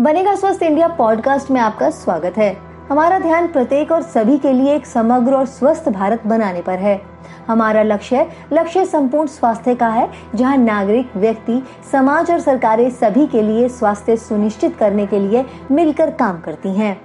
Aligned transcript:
बनेगा 0.00 0.34
स्वस्थ 0.34 0.62
India 0.62 0.88
podcast 0.88 1.50
में 1.50 1.60
आपका 1.60 1.90
स्वागत 1.90 2.36
है। 2.38 2.56
हमारा 2.88 3.18
ध्यान 3.18 3.46
प्रत्येक 3.46 3.92
और 3.92 4.02
सभी 4.02 4.38
के 4.38 4.52
लिए 4.52 4.74
एक 4.74 4.86
समग्र 4.86 5.34
और 5.34 5.46
स्वस्थ 5.46 5.88
भारत 5.88 6.26
बनाने 6.26 6.62
पर 6.62 6.78
है। 6.78 7.00
हमारा 7.46 7.82
लक्ष्य 7.82 8.26
लक्ष्य 8.52 8.84
संपूर्ण 8.84 9.26
स्वास्थ्य 9.26 9.74
का 9.74 9.88
है, 9.88 10.08
जहाँ 10.34 10.56
नागरिक, 10.56 11.16
व्यक्ति, 11.16 11.62
समाज 11.92 12.30
और 12.30 12.40
सरकारें 12.40 12.90
सभी 12.90 13.26
के 13.26 13.42
लिए 13.42 13.68
स्वास्थ्य 13.68 14.16
सुनिश्चित 14.16 14.76
करने 14.76 15.06
के 15.06 15.18
लिए 15.18 15.44
मिलकर 15.70 16.10
काम 16.10 16.40
करती 16.40 16.74
हैं। 16.74 17.00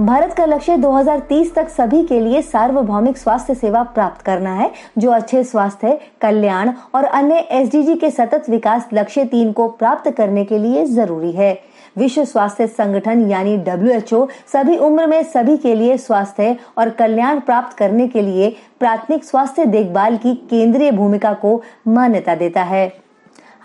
भारत 0.00 0.32
का 0.32 0.44
लक्ष्य 0.44 0.76
2030 0.76 1.54
तक 1.54 1.68
सभी 1.68 2.02
के 2.06 2.18
लिए 2.20 2.40
सार्वभौमिक 2.42 3.18
स्वास्थ्य 3.18 3.54
सेवा 3.54 3.82
प्राप्त 3.84 4.20
करना 4.22 4.52
है, 4.54 4.70
जो 4.98 5.10
अच्छे 5.10 5.42
स्वास्थ्य, 5.44 5.98
कल्याण 6.20 6.70
और 6.94 7.04
अन्य 7.04 7.36
एसडीजी 7.50 7.94
के 7.94 8.10
सतत 8.10 8.50
विकास 8.50 8.88
लक्ष्य 8.92 9.24
तीन 9.24 9.52
को 9.52 9.68
प्राप्त 9.68 10.10
करने 10.10 10.44
के 10.44 10.58
लिए 10.58 10.84
ज़रूरी 10.86 11.32
है। 11.32 11.52
विश्व 11.96 12.24
स्वास्थ्य 12.24 12.66
संगठन 12.66 13.26
यानी 13.30 13.56
डब्ल्यूएचओ 13.58 14.26
सभी 14.52 14.76
उम्र 14.78 15.06
में 15.06 15.22
सभी 15.22 15.56
के 15.56 15.74
लिए 15.74 15.96
स्वास्थ्य 15.96 16.56
और 16.78 16.90
कल्याण 16.90 17.40
प्राप्त 17.40 17.76
करने 17.76 18.08
के 18.08 18.22
लिए 18.22 18.54
प्राथमिक 18.80 19.24
स्वास्थ्य 19.24 19.64
देखभाल 19.64 20.16
की 20.16 20.34
केंद्रीय 20.50 20.92
भूमिका 20.92 21.32
को 21.34 21.60
मान्यता 21.88 22.34
देता 22.34 22.62
है। 22.64 23.05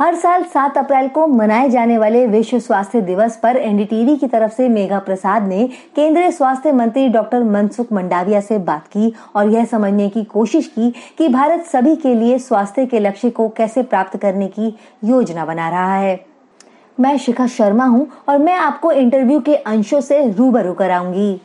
हर 0.01 0.15
साल 0.15 0.43
7 0.43 0.77
अप्रैल 0.77 1.07
को 1.07 1.25
मनाए 1.27 1.69
जाने 1.69 1.97
वाले 1.97 2.25
विश्व 2.27 2.59
स्वास्थ्य 2.59 3.01
दिवस 3.01 3.35
पर 3.37 3.57
एनडीटीवी 3.57 4.15
की 4.17 4.27
तरफ़ 4.27 4.51
से 4.51 4.69
मेघा 4.69 4.99
प्रसाद 4.99 5.47
ने 5.47 5.67
केंद्रीय 5.95 6.31
स्वास्थ्य 6.31 6.71
मंत्री 6.71 7.07
डॉक्टर 7.07 7.43
मनसुख 7.43 7.91
मंडाविया 7.93 8.39
से 8.41 8.57
बात 8.59 8.87
की 8.87 9.13
और 9.35 9.49
यह 9.49 9.65
समझने 9.65 10.09
की 10.09 10.23
कोशिश 10.23 10.67
की 10.67 10.89
कि 11.17 11.27
भारत 11.27 11.65
सभी 11.65 11.95
के 11.95 12.15
लिए 12.15 12.39
स्वास्थ्य 12.39 12.85
के 12.85 12.99
लक्ष्य 12.99 13.29
को 13.29 13.47
कैसे 13.49 13.83
प्राप्त 13.83 14.17
करने 14.17 14.47
की 14.47 14.75
योजना 15.03 15.45
बना 15.45 15.69
रहा 15.69 15.95
है। 15.95 16.19
मैं 16.99 17.17
शिखा 17.17 17.47
शर्मा 17.47 17.86
हूँ 17.86 18.08
और 18.30 18.38
मैं 18.38 18.55
आपको 18.55 18.91
इंटरव्यू 18.91 19.39
के 19.39 19.55
अंशों 19.55 20.02
से 20.02 20.27
रूबरू 20.31 20.73
कराऊँगी। 20.73 21.41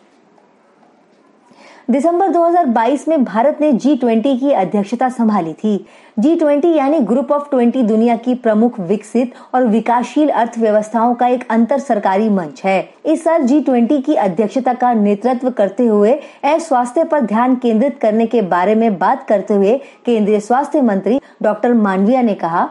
दिसंबर 1.88 2.28
2022 2.28 3.06
में 3.08 3.24
भारत 3.24 3.58
ने 3.60 3.72
जी 3.72 3.94
ट्वेंटी 3.96 4.36
की 4.38 4.52
अध्यक्षता 4.52 5.08
संभाली 5.08 5.52
थी। 5.54 5.76
जी 6.18 6.34
ट्वेंटी 6.36 6.72
यानी 6.74 6.98
ग्रुप 7.00 7.30
ऑफ़ 7.32 7.48
ट्वेंटी 7.50 7.82
दुनिया 7.82 8.16
की 8.16 8.34
प्रमुख 8.36 8.80
विकसित 8.80 9.34
और 9.54 9.66
विकासशील 9.66 10.30
अर्थव्यवस्थाओं 10.30 11.14
का 11.14 11.26
एक 11.26 11.46
अंतर 11.50 11.78
सरकारी 11.78 12.28
मंच 12.28 12.62
है। 12.64 12.88
इस 13.06 13.22
साल 13.24 13.42
जी 13.42 13.60
ट्वेंटी 13.60 14.00
की 14.00 14.14
अध्यक्षता 14.16 14.74
का 14.74 14.92
नेतृत्व 14.94 15.50
करते 15.50 15.86
हुए 15.86 16.18
स्वास्थ्य 16.44 17.04
पर 17.04 17.20
ध्यान 17.22 17.54
केंद्रित 17.56 17.98
करने 18.02 18.26
के 18.26 18.42
बारे 18.44 18.74
में 18.74 18.98
बात 18.98 19.26
करते 19.28 19.54
हुए 19.54 19.76
केंद्रीय 20.06 20.40
स्वास्थ्य 20.40 20.80
मंत्री 20.82 21.20
डॉक्टर 21.42 21.74
मांडविया 21.74 22.22
ने 22.22 22.34
कहा, 22.34 22.68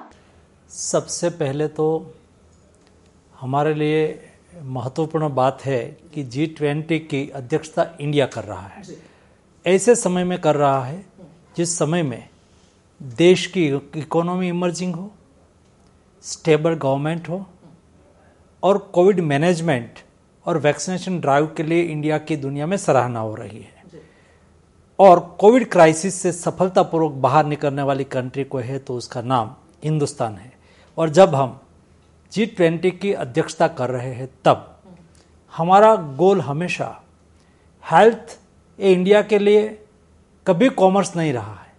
सबसे 0.71 1.29
पहले 1.31 1.67
तो 1.69 2.13
हमारे 3.35 3.73
लिए 3.73 4.07
महत्वपूर्ण 4.55 5.29
बात 5.29 5.65
है 5.65 5.79
कि 6.13 6.23
जी 6.23 6.45
ट्वेंटी 6.47 6.99
की 6.99 7.29
अध्यक्षता 7.29 7.85
इंडिया 8.01 8.25
कर 8.25 8.43
रहा 8.43 8.67
है। 8.67 8.83
ऐसे 9.65 9.95
समय 9.95 10.23
में 10.23 10.39
कर 10.41 10.55
रहा 10.55 10.83
है 10.85 11.05
जिस 11.57 11.77
समय 11.77 12.03
में 12.03 12.27
देश 13.01 13.45
की 13.47 13.65
इकोनॉमी 13.95 14.49
इमर्जिंग 14.49 14.95
हो 14.95 15.11
स्टेबल 16.23 16.73
गवर्नमेंट 16.73 17.29
हो 17.29 17.45
और 18.63 18.77
कोविड 18.93 19.19
मैनेजमेंट 19.19 19.99
और 20.45 20.57
वैक्सीनेशन 20.57 21.19
ड्राइव 21.19 21.47
के 21.57 21.63
लिए 21.63 21.81
इंडिया 21.81 22.17
की 22.17 22.35
दुनिया 22.37 22.67
में 22.67 22.77
सराहना 22.77 23.19
हो 23.19 23.35
रही 23.35 23.59
है। 23.59 23.73
और 24.99 25.19
कोविड 25.39 25.69
क्राइसिस 25.71 26.21
से 26.21 26.31
सफलतापूर्वक 26.31 27.11
बाहर 27.11 27.45
निकलने 27.45 27.81
वाली 27.81 28.03
कंट्री 28.03 28.43
को 28.43 28.57
है 28.57 28.79
तो 28.79 28.95
उसका 28.95 29.21
नाम 29.21 29.55
हिंदुस्तान 29.83 30.35
है। 30.35 30.51
और 30.97 31.09
जब 31.09 31.35
हम 31.35 31.59
जी 32.35 32.45
ट्वेंटी 32.45 32.89
की 32.91 33.11
अध्यक्षता 33.13 33.67
कर 33.67 33.89
रहे 33.89 34.13
हैं 34.13 34.27
तब, 34.45 34.81
हमारा 35.53 35.95
गोल 35.95 36.41
हमेशा 36.41 36.87
हेल्थ 37.91 38.39
इंडिया 38.79 39.21
के 39.21 39.37
लिए 39.39 39.67
कभी 40.47 40.69
कॉमर्स 40.69 41.15
नहीं 41.15 41.33
रहा 41.33 41.53
है। 41.53 41.73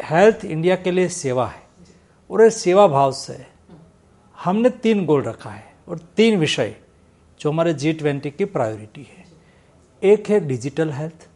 हेल्थ 0.00 0.44
इंडिया 0.44 0.76
के 0.76 0.90
लिए 0.90 1.08
सेवा 1.08 1.46
है 1.46 1.62
और 2.30 2.42
इस 2.42 2.62
सेवा 2.62 2.86
भाव 2.86 3.12
से 3.12 3.46
हमने 4.38 4.70
तीन 4.70 5.04
गोल 5.06 5.22
रखा 5.22 5.50
है 5.50 5.72
और 5.88 5.98
तीन 6.16 6.38
विषय 6.38 6.74
जो 7.40 7.50
हमारे 7.50 7.74
जी 7.74 7.92
ट्वेंटी 7.92 8.30
की 8.30 8.44
प्रायोरिटी 8.44 9.06
है। 9.16 9.24
एक 10.02 10.30
है 10.30 10.40
डिजिटल 10.40 10.92
हेल्थ 10.92 11.28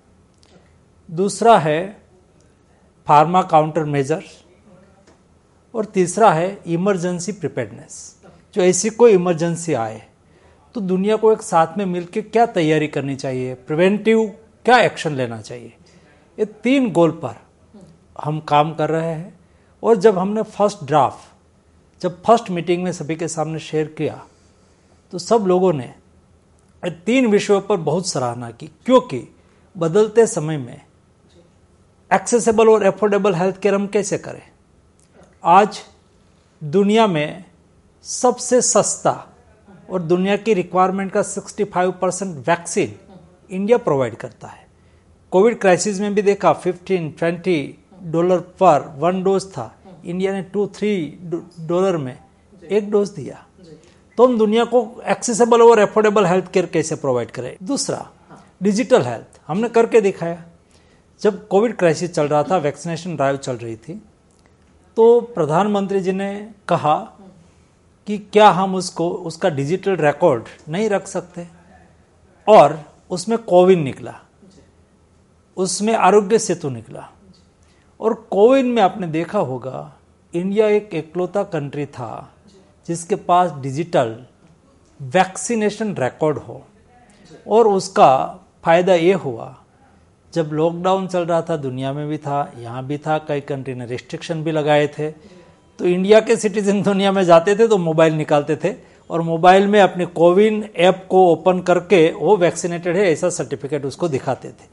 दूसरा 1.11 1.59
है 1.59 1.81
फार्मा 3.07 3.43
काउंटर 3.43 3.85
मेजर 3.85 4.23
और 5.75 5.85
तीसरा 5.85 6.33
है 6.33 6.63
इमरजेंसी 6.67 7.33
प्रिपेयर्डनेस 7.33 8.22
जो 8.55 8.63
ऐसी 8.63 8.91
कोई 8.91 9.13
इमरजेंसी 9.13 9.75
आए 9.75 10.03
तो 10.75 10.81
दुनिया 10.81 11.17
को 11.17 11.33
एक 11.33 11.43
साथ 11.43 11.79
में 11.79 11.85
मिलकर 11.87 12.21
क्या 12.21 12.45
तैयारी 12.47 12.89
करनी 12.89 13.17
चाहिए? 13.17 13.55
प्रिवेंटिव 13.55 14.25
क्या 14.65 14.79
एक्शन 14.79 15.13
लेना 15.13 15.41
चाहिए? 15.41 15.73
ये 16.39 16.45
तीन 16.45 16.91
गोल 16.93 17.11
पर 17.25 17.35
हम 18.23 18.41
काम 18.41 18.73
कर 18.75 18.91
रहे 18.91 19.13
हैं। 19.13 19.39
और 19.83 19.97
जब 19.97 20.19
हमने 20.19 20.43
फ़र्स्ट 20.43 20.85
ड्राफ्ट 20.85 22.03
जब 22.03 22.23
फ़र्स्ट 22.23 22.51
मीटिंग 22.51 22.83
में 22.85 22.93
सभी 22.93 23.17
के 23.17 23.29
सामने 23.29 23.59
शेयर 23.59 23.87
किया 23.99 24.23
तो 25.13 25.19
सब 25.19 25.45
लोगों 25.47 25.73
ने 25.73 25.93
तीन 26.83 27.27
विषयों 27.27 27.61
पर 27.61 27.77
बहुत 27.77 28.07
सराहना 28.07 28.51
की। 28.51 28.67
क्योंकि 28.87 29.23
बदलते 29.75 30.27
समय 30.27 30.59
में 30.59 30.81
एक्सेसिबल 32.11 32.69
और 32.69 32.87
एफोर्डेबल 32.87 33.35
हेल्थ 33.35 33.61
केयर 33.61 33.75
हम 33.75 33.87
कैसे 33.87 34.19
करें? 34.19 34.43
आज 35.45 35.81
दुनिया 36.63 37.07
में 37.07 37.45
सबसे 38.05 38.61
सस्ता 38.63 39.13
और 39.91 40.03
दुनिया 40.03 40.37
की 40.37 40.55
रिक्वायरमेंट 40.55 41.11
का 41.13 41.23
65 41.25 41.93
परसेंट 41.93 42.37
वैक्सीन 42.49 42.95
इंडिया 43.51 43.79
प्रोवाइड 43.79 44.17
करता 44.17 44.49
है। 44.49 44.67
कोविड 45.33 45.59
क्राइसिस 45.61 46.01
में 46.01 46.15
भी 46.15 46.23
देखा 46.23 46.53
15 46.63 47.11
20 47.19 47.57
डॉलर 48.03 48.41
पर 48.61 48.89
वन 48.99 49.23
डोज 49.23 49.47
था। 49.53 49.75
इंडिया 50.05 50.33
ने 50.33 50.43
टू 50.43 50.67
थ्री 50.67 51.21
डॉलर 51.61 51.97
में 51.97 52.19
एक 52.71 52.91
डोज 52.91 53.11
दिया। 53.11 53.45
तो 54.19 54.27
हम 54.27 54.39
दुनिया 54.39 54.65
को 54.65 54.87
एक्सेसिबल 55.07 55.63
और 55.63 55.81
एफोर्डेबल 55.81 56.27
हेल्थ 56.27 56.51
केयर 56.53 56.67
कैसे 56.67 56.95
प्रोवाइड 56.97 57.31
करें? 57.31 57.57
दूसरा 57.63 58.07
डिजिटल 58.63 59.03
हेल्थ 59.03 59.41
हमने 59.47 59.69
करके 59.69 60.01
दिखाया। 60.01 60.45
जब 61.21 61.47
कोविड 61.49 61.77
क्राइसिस 61.77 62.15
चल 62.15 62.29
रहा 62.29 62.43
था 62.43 62.57
वैक्सीनेशन 62.59 63.17
ड्राइव 63.17 63.37
चल 63.37 63.57
रही 63.57 63.77
थी 63.77 64.03
तो 64.97 65.21
प्रधानमंत्री 65.35 66.01
जी 66.01 66.13
ने 66.13 66.55
कहा 66.69 66.95
कि 68.07 68.19
क्या 68.19 68.51
हम 68.51 68.75
उसको, 68.75 69.11
उसका 69.11 69.49
डिजिटल 69.49 69.97
रिकॉर्ड 69.97 70.45
नहीं 70.69 70.89
रख 70.91 71.07
सकते? 71.07 71.49
और 72.49 72.81
उसमें 73.11 73.39
कोविन 73.39 73.83
निकला। 73.83 74.15
उसमें 75.57 75.95
आरोग्य 75.95 76.39
सेतु 76.39 76.69
निकला। 76.71 77.09
और 78.01 78.15
कोविन 78.15 78.67
में 78.67 78.83
आपने 78.83 79.07
देखा 79.07 79.39
होगा 79.39 79.93
इंडिया 80.35 80.69
एक 80.69 80.95
एकलौता 80.95 81.43
कंट्री 81.43 81.87
था, 81.87 82.33
जिसके 82.89 83.15
पास 83.15 83.53
डिजिटल 83.53 84.27
वैक्सीनेशन 85.03 85.97
रिकॉर्ड 85.97 86.39
हो। 86.39 86.63
और 87.49 87.69
उसका 87.69 88.39
फ़ायदा 88.65 88.95
ये 88.95 89.13
हुआ, 89.13 89.57
जब 90.33 90.51
लॉकडाउन 90.53 91.07
चल 91.07 91.27
रहा 91.27 91.43
था, 91.43 91.57
दुनिया 91.57 91.93
में 91.93 92.09
भी 92.09 92.19
था, 92.19 92.53
यहाँ 92.57 92.87
भी 92.87 92.99
था, 92.99 93.19
कई 93.19 93.41
कंट्री 93.41 93.75
ने 93.75 93.87
रिस्ट्रिक्शन 93.87 94.45
भी 94.45 94.51
लगाए 94.51 94.89
थे। 94.89 95.42
तो 95.83 95.89
इंडिया 95.89 96.19
के 96.21 96.35
सिटीजन 96.37 96.83
दुनिया 96.83 97.11
में 97.13 97.23
जाते 97.25 97.55
थे 97.57 97.67
तो 97.69 97.77
मोबाइल 97.79 98.13
निकालते 98.15 98.57
थे 98.57 98.73
और 99.11 99.23
मोबाइल 99.23 99.67
में 99.67 99.79
अपने 99.81 100.05
कोविन 100.09 100.63
ऐप 100.79 101.07
को 101.11 101.25
ओपन 101.27 101.61
करके 101.61 101.99
वो 102.13 102.37
वैक्सीनेटेड 102.37 102.97
है, 102.97 103.11
ऐसा 103.13 103.31
सर्टिफिकेट 103.31 103.85
उसको 103.85 104.09
दिखाते 104.09 104.49
थे। 104.49 104.69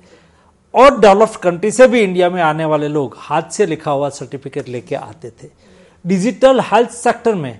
और 0.73 0.99
डेवलप्ड 0.99 1.39
कंट्री 1.41 1.71
से 1.71 1.87
भी 1.87 2.01
इंडिया 2.01 2.29
में 2.29 2.41
आने 2.41 2.65
वाले 2.65 2.87
लोग 2.87 3.15
हाथ 3.19 3.49
से 3.51 3.65
लिखा 3.65 3.91
हुआ 3.91 4.09
सर्टिफिकेट 4.11 4.69
लेके 4.69 4.95
आते 4.95 5.29
थे। 5.33 5.49
डिजिटल 6.05 6.59
हेल्थ 6.63 6.89
सेक्टर 6.91 7.35
में 7.35 7.59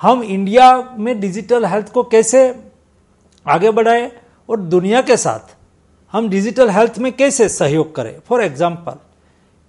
हम 0.00 0.22
इंडिया 0.22 0.72
में 0.98 1.18
डिजिटल 1.20 1.66
हेल्थ 1.66 1.92
को 1.92 2.02
कैसे 2.06 2.42
आगे 3.46 3.70
बढ़ाए 3.70 4.10
और 4.48 4.60
दुनिया 4.60 5.02
के 5.02 5.16
साथ 5.18 5.56
हम 6.12 6.28
डिजिटल 6.30 6.70
हेल्थ 6.70 6.98
में 6.98 7.12
कैसे 7.12 7.48
सहयोग 7.50 7.94
करें? 7.94 8.14
फॉर 8.26 8.44
एग्ज़ाम्पल 8.44 8.98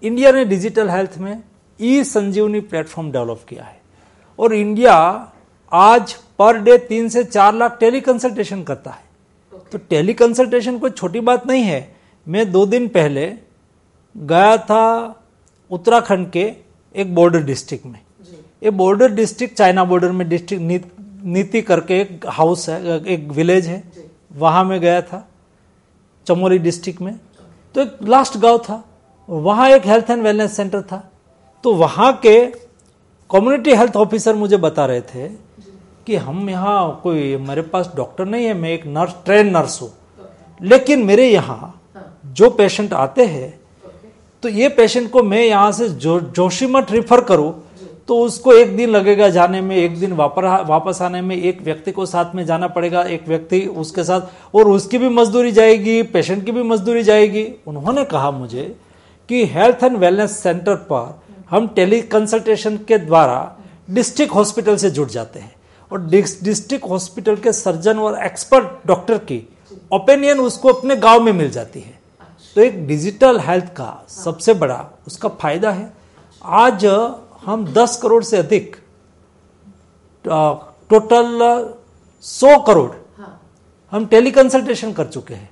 इंडिया 0.04 0.32
ने 0.32 0.46
डिजिटल 0.48 0.90
हेल्थ 0.90 1.18
में 1.18 1.42
ई 1.82 2.04
संजीवनी 2.04 2.60
प्लेटफॉर्म 2.62 3.12
डेवलप 3.12 3.46
किया 3.50 3.64
है। 3.64 3.80
और 4.40 4.54
इंडिया 4.54 4.94
आज 5.72 6.14
पर 6.40 6.58
डे 6.60 6.78
तीन 6.78 7.10
से 7.10 7.24
चार 7.24 7.54
लाख 7.54 7.78
टेली 7.80 8.02
कंसल्टेशन 8.02 8.64
करता 8.64 8.92
है। 8.92 9.04
Okay. 9.54 9.72
तो 9.72 9.78
टेली 9.90 10.14
कंसल्टेशन 10.14 10.78
कोई 10.80 10.90
छोटी 10.90 11.20
बात 11.20 11.48
नहीं 11.48 11.64
है। 11.64 11.96
मैं 12.28 12.52
दो 12.52 12.66
दिन 12.66 12.88
पहले 12.88 13.34
गया 14.16 14.58
था 14.60 14.84
उत्तराखंड 15.72 16.30
के 16.32 16.52
एक 16.96 17.14
बॉर्डर 17.16 17.44
डिस्ट्रिक्ट 17.44 17.86
में। 17.86 18.00
ये 18.64 18.70
बॉर्डर 18.72 19.12
डिस्ट्रिक्ट 19.12 19.58
चाइना 19.58 19.84
बॉर्डर 19.84 20.12
में 20.12 20.28
डिस्ट्रिक्ट 20.30 20.86
नीति 21.26 21.62
करके 21.62 22.00
एक 22.02 22.26
हाउस 22.30 22.68
है 22.70 23.00
एक 23.06 23.28
विलेज 23.30 23.68
है। 23.68 23.84
वहाँ 24.32 24.64
में 24.66 24.80
गया 24.82 25.02
था 25.02 25.28
चमोली 26.28 26.58
डिस्ट्रिक्ट 26.58 27.02
में। 27.02 27.16
तो 27.76 27.82
एक 27.82 27.98
लास्ट 28.04 28.38
गाँव 28.38 28.58
था। 28.60 28.84
वहाँ 29.30 29.70
एक 29.70 29.86
हेल्थ 29.86 30.10
एंड 30.10 30.24
वेलनेस 30.24 30.56
सेंटर 30.56 30.82
था। 30.82 31.11
तो 31.64 31.74
वहाँ 31.76 32.12
के 32.26 32.40
कम्युनिटी 33.30 33.74
हेल्थ 33.76 33.96
ऑफिसर 33.96 34.36
मुझे 34.36 34.58
बता 34.58 34.86
रहे 34.86 35.02
थे 35.04 35.28
कि 36.08 36.16
हम 36.18 36.50
यहाँ 36.50 37.00
कोई, 37.04 37.36
मेरे 37.38 37.62
पास 37.64 37.92
डॉक्टर 37.96 38.26
नहीं 38.26 38.46
है, 38.46 38.54
मैं 38.54 38.70
एक 38.70 38.86
नर्स 38.88 39.14
ट्रेन 39.26 39.50
नर्स 39.50 39.82
हूँ। 39.82 39.92
लेकिन 40.60 41.04
मेरे 41.06 41.28
यहाँ 41.28 41.74
जो 42.28 42.50
पेशेंट 42.52 42.94
आते 42.94 43.26
हैं 43.26 43.60
तो 44.44 44.50
ये 44.50 44.70
पेशेंट 44.70 45.10
को 45.12 45.24
मैं 45.24 45.44
यहाँ 45.44 45.72
से 45.72 45.90
जो 45.90 46.20
जोशीमठ 46.20 46.92
रिफर 46.92 47.22
करूँ। 47.24 47.54
तो 48.08 48.18
उसको 48.20 48.54
एक 48.54 48.76
दिन 48.78 48.90
लगेगा 48.90 49.28
जाने 49.30 49.60
में, 49.62 49.76
एक 49.76 50.00
दिन 50.00 50.14
वापस 50.14 50.66
वापस 50.68 51.02
आने 51.02 51.22
में, 51.22 51.36
एक 51.36 51.62
व्यक्ति 51.62 51.92
को 51.92 52.06
साथ 52.06 52.34
में 52.36 52.46
जाना 52.46 52.68
पड़ेगा, 52.68 53.02
एक 53.04 53.28
व्यक्ति 53.28 53.60
उसके 53.60 54.04
साथ, 54.04 54.22
और 54.56 54.70
उसकी 54.70 54.98
भी 54.98 55.10
मजदूरी 55.10 55.52
जाएगी 55.52 56.02
पेशेंट 56.06 56.46
की 56.46 56.52
भी 56.52 56.64
मजदूरी 56.64 57.04
जाएगी। 57.04 57.46
उन्होंने 57.68 58.06
कहा 58.06 58.32
मुझे 58.32 58.64
कि 59.30 59.46
हेल्थ 59.46 59.84
एंड 59.84 59.98
वेलनेस 59.98 60.38
सेंटर 60.40 60.76
पर 60.92 61.20
हम 61.52 61.68
टेली 61.68 62.02
कंसल्टेशन 62.02 62.78
के 62.78 62.98
द्वारा 62.98 63.56
डिस्ट्रिक्ट 63.90 64.34
हॉस्पिटल 64.34 64.76
से 64.76 64.90
जुड़ 64.92 65.10
जाते 65.10 65.40
हैं। 65.40 65.56
और 65.92 66.06
डिस्ट्रिक्ट 66.10 66.86
हॉस्पिटल 66.90 67.36
के 67.36 67.52
सर्जन 67.54 68.00
और 68.00 68.18
एक्सपर्ट 68.26 68.88
डॉक्टर 68.88 69.18
की 69.18 69.48
ओपिनियन 69.94 70.40
उसको 70.40 70.74
अपने 70.74 70.96
गाँव 70.96 71.22
में 71.22 71.32
मिल 71.34 71.50
जाती 71.52 71.80
है। 71.80 72.00
तो 72.56 72.62
एक 72.62 72.86
डिजिटल 72.88 73.40
हेल्थ 73.40 73.66
का 73.66 74.06
सबसे 74.10 74.54
बड़ा 74.54 74.86
उसका 75.08 75.30
फ़ायदा 75.32 75.72
है। 75.72 75.92
आज 76.44 76.86
हम 77.46 77.66
10 77.74 77.98
करोड़ 78.02 78.24
से 78.24 78.38
अधिक 78.38 78.76
टोटल 80.26 81.66
100 82.24 82.58
करोड़ 82.60 82.92
हम 83.92 84.06
टेली 84.06 84.32
कंसल्टेशन 84.32 84.94
कर 84.94 85.08
चुके 85.08 85.34
हैं। 85.34 85.50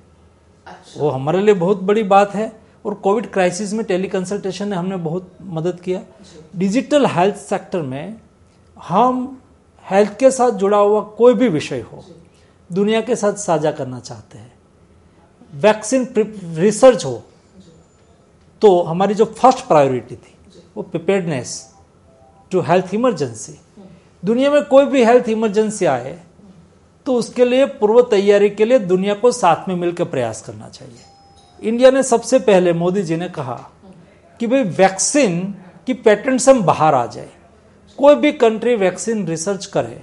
वो 0.96 1.08
हमारे 1.10 1.40
लिए 1.40 1.54
बहुत 1.54 1.80
बड़ी 1.82 2.02
बात 2.02 2.34
है। 2.34 2.59
और 2.84 2.94
कोविड 2.96 3.30
क्राइसिस 3.32 3.72
में 3.72 3.84
टेली 3.86 4.08
कंसल्टेशन 4.08 4.68
ने 4.68 4.76
हमने 4.76 4.96
बहुत 4.98 5.36
मदद 5.42 5.80
किया। 5.80 6.02
डिजिटल 6.56 7.06
हेल्थ 7.06 7.36
सेक्टर 7.38 7.82
में 7.82 8.16
हम 8.76 9.40
हेल्थ 9.84 10.16
के 10.18 10.30
साथ 10.30 10.50
जुड़ा 10.52 10.78
हुआ 10.78 11.00
कोई 11.16 11.34
भी 11.34 11.48
विषय 11.48 11.80
हो, 11.82 12.04
दुनिया 12.70 13.00
के 13.00 13.16
साथ 13.16 13.34
साझा 13.38 13.70
करना 13.72 14.00
चाहते 14.00 14.38
हैं, 14.38 14.52
वैक्सीन 15.52 16.06
रिसर्च 16.56 17.04
हो 17.04 17.22
तो 18.62 18.80
हमारी 18.82 19.14
जो 19.14 19.24
फ़र्स्ट 19.26 19.66
प्रायोरिटी 19.66 20.16
थी, 20.16 20.34
वो 20.76 20.82
प्रिपेयर्डनेस 20.84 21.52
टू 22.52 22.60
हेल्थ 22.60 22.94
इमरजेंसी। 22.94 23.58
दुनिया 24.22 24.50
में 24.50 24.62
कोई 24.64 24.86
भी 24.86 25.04
हेल्थ 25.04 25.28
इमरजेंसी 25.28 25.84
आए 25.86 26.18
तो 27.06 27.14
उसके 27.14 27.44
लिए 27.44 27.66
पूर्व 27.76 28.00
तैयारी 28.10 28.50
के 28.50 28.64
लिए 28.64 28.78
दुनिया 28.80 29.14
को 29.14 29.32
साथ 29.32 29.68
में 29.68 29.74
मिलकर 29.76 30.04
प्रयास 30.06 30.42
करना 30.42 30.68
चाहिए। 30.68 31.04
इंडिया 31.62 31.90
ने 31.90 32.02
सबसे 32.02 32.38
पहले 32.38 32.72
मोदी 32.72 33.02
जी 33.02 33.16
ने 33.16 33.28
कहा 33.28 33.58
कि 34.40 34.46
भाई 34.46 34.62
वैक्सीन 34.62 35.40
की 35.86 35.94
पेटेंट 35.94 36.40
से 36.40 36.50
हम 36.50 36.62
बाहर 36.62 36.94
आ 36.94 37.04
जाए। 37.06 37.28
कोई 37.98 38.14
भी 38.14 38.32
कंट्री 38.32 38.74
वैक्सीन 38.76 39.26
रिसर्च 39.26 39.66
करे 39.66 40.00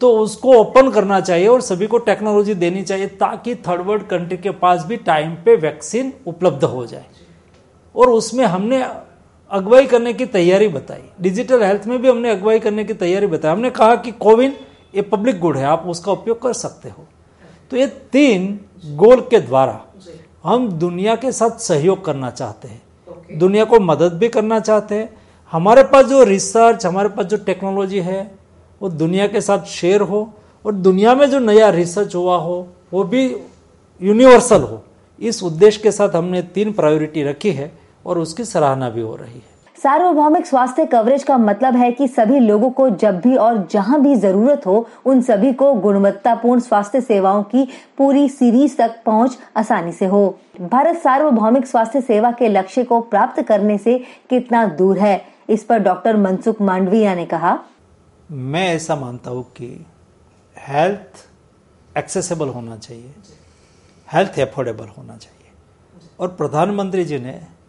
तो 0.00 0.10
उसको 0.18 0.52
ओपन 0.54 0.90
करना 0.90 1.20
चाहिए 1.20 1.46
और 1.46 1.60
सभी 1.60 1.86
को 1.86 1.98
टेक्नोलॉजी 1.98 2.54
देनी 2.54 2.82
चाहिए 2.82 3.06
ताकि 3.16 3.54
थर्ड 3.58 3.80
वर्ल्ड 3.80 4.06
कंट्री 4.08 4.36
के 4.38 4.50
पास 4.50 4.84
भी 4.84 4.96
टाइम 4.98 5.34
पे 5.34 5.56
वैक्सीन 5.56 6.12
उपलब्ध 6.26 6.64
हो 6.64 6.86
जाए। 6.86 7.04
और 7.94 8.10
उसमें 8.10 8.44
हमने 8.44 8.82
अगुवाई 9.50 9.86
करने 9.86 10.12
की 10.12 10.26
तैयारी 10.28 10.68
बताई। 10.68 11.02
डिजिटल 11.20 11.62
हेल्थ 11.62 11.86
में 11.86 12.00
भी 12.02 12.08
हमने 12.08 12.30
अगुवाई 12.30 12.58
करने 12.58 12.84
की 12.84 12.94
तैयारी 12.94 13.26
बताई। 13.26 13.52
हमने 13.52 13.70
कहा 13.70 13.94
कि 13.96 14.10
कोविन 14.10 14.56
ये 14.94 15.02
पब्लिक 15.02 15.38
गुड 15.40 15.56
है, 15.56 15.64
आप 15.64 15.86
उसका 15.86 16.12
उपयोग 16.12 16.40
कर 16.42 16.52
सकते 16.52 16.88
हो। 16.88 17.06
तो 17.70 17.76
ये 17.76 17.86
तीन 18.12 18.58
गोल 18.86 19.20
के 19.20 19.40
द्वारा 19.40 19.80
हम 20.44 20.68
दुनिया 20.72 21.14
के 21.16 21.32
साथ 21.32 21.58
सहयोग 21.58 22.04
करना 22.04 22.30
चाहते 22.30 22.68
हैं। 22.68 23.38
दुनिया 23.38 23.64
को 23.64 23.80
मदद 23.80 24.12
भी 24.12 24.28
करना 24.28 24.60
चाहते 24.60 24.94
हैं। 24.94 25.08
हमारे 25.52 25.82
पास 25.84 26.06
जो 26.06 26.22
रिसर्च 26.24 26.86
हमारे 26.86 27.08
पास 27.08 27.26
जो 27.26 27.36
टेक्नोलॉजी 27.36 28.00
है 28.00 28.20
वो 28.80 28.88
दुनिया 28.88 29.26
के 29.26 29.40
साथ 29.40 29.64
शेयर 29.66 30.00
हो 30.00 30.28
और 30.64 30.72
दुनिया 30.72 31.14
में 31.14 31.28
जो 31.30 31.38
नया 31.38 31.68
रिसर्च 31.70 32.14
हुआ 32.14 32.36
हो 32.36 32.66
वो 32.92 33.04
भी 33.04 33.24
यूनिवर्सल 34.00 34.62
हो। 34.62 34.82
इस 35.20 35.42
उद्देश्य 35.42 35.80
के 35.82 35.92
साथ 35.92 36.16
हमने 36.16 36.42
तीन 36.54 36.72
प्रायोरिटी 36.72 37.22
रखी 37.22 37.52
है 37.52 37.72
और 38.06 38.18
उसकी 38.18 38.44
सराहना 38.44 38.90
भी 38.90 39.00
हो 39.00 39.14
रही 39.16 39.34
है। 39.34 39.49
सार्वभौमिक 39.82 40.46
स्वास्थ्य 40.46 40.86
कवरेज 40.86 41.22
का 41.22 41.38
मतलब 41.38 41.76
है 41.76 41.92
कि 41.92 42.08
सभी 42.08 42.38
लोगों 42.38 42.70
को 42.70 42.90
जब 42.90 43.20
भी 43.20 43.36
और 43.36 43.68
जहाँ 43.70 44.00
भी 44.00 44.14
ज़रूरत 44.14 44.66
हो, 44.66 44.88
उन 45.04 45.22
सभी 45.22 45.52
को 45.52 45.74
गुणवत्तापूर्ण 45.74 46.60
स्वास्थ्य 46.60 47.00
सेवाओं 47.00 47.42
की 47.42 47.68
पूरी 47.98 48.28
सीरीज़ 48.28 48.76
तक 48.76 49.02
पहुँच 49.06 49.38
आसानी 49.56 49.92
से 49.92 50.06
हो। 50.06 50.38
भारत 50.60 50.96
सार्वभौमिक 50.96 51.66
स्वास्थ्य 51.66 52.00
सेवा 52.00 52.32
के 52.32 52.48
लक्ष्य 52.48 52.84
को 52.84 53.00
प्राप्त 53.00 53.42
करने 53.42 53.78
से 53.78 53.98
कितना 54.30 54.66
दूर 54.66 54.98
है? 54.98 55.24
इस 55.48 55.64
पर 55.64 55.78
डॉक्टर 55.78 56.16
मनसुख 56.16 56.60
मांडविया 56.62 57.14
ने 57.14 57.24
कहा। 57.26 57.58
मैं 58.30 58.66
ऐसा 58.68 58.96
मानता 58.96 59.30
हूँ 59.30 59.42
कि 59.42 59.86
हेल्थ 60.58 61.26
एक्सेसिबल 61.98 62.48
होना 62.48 62.76
चाहिए। 62.76 63.14
हेल्थ 64.12 64.38
एफोर्डेबल 64.38 64.86
होना 64.98 65.16
चाहिए। 65.16 65.48
और 66.20 66.28
प्रधानमंत्री 66.28 67.04
जी 67.04 67.18
ने 67.18 67.59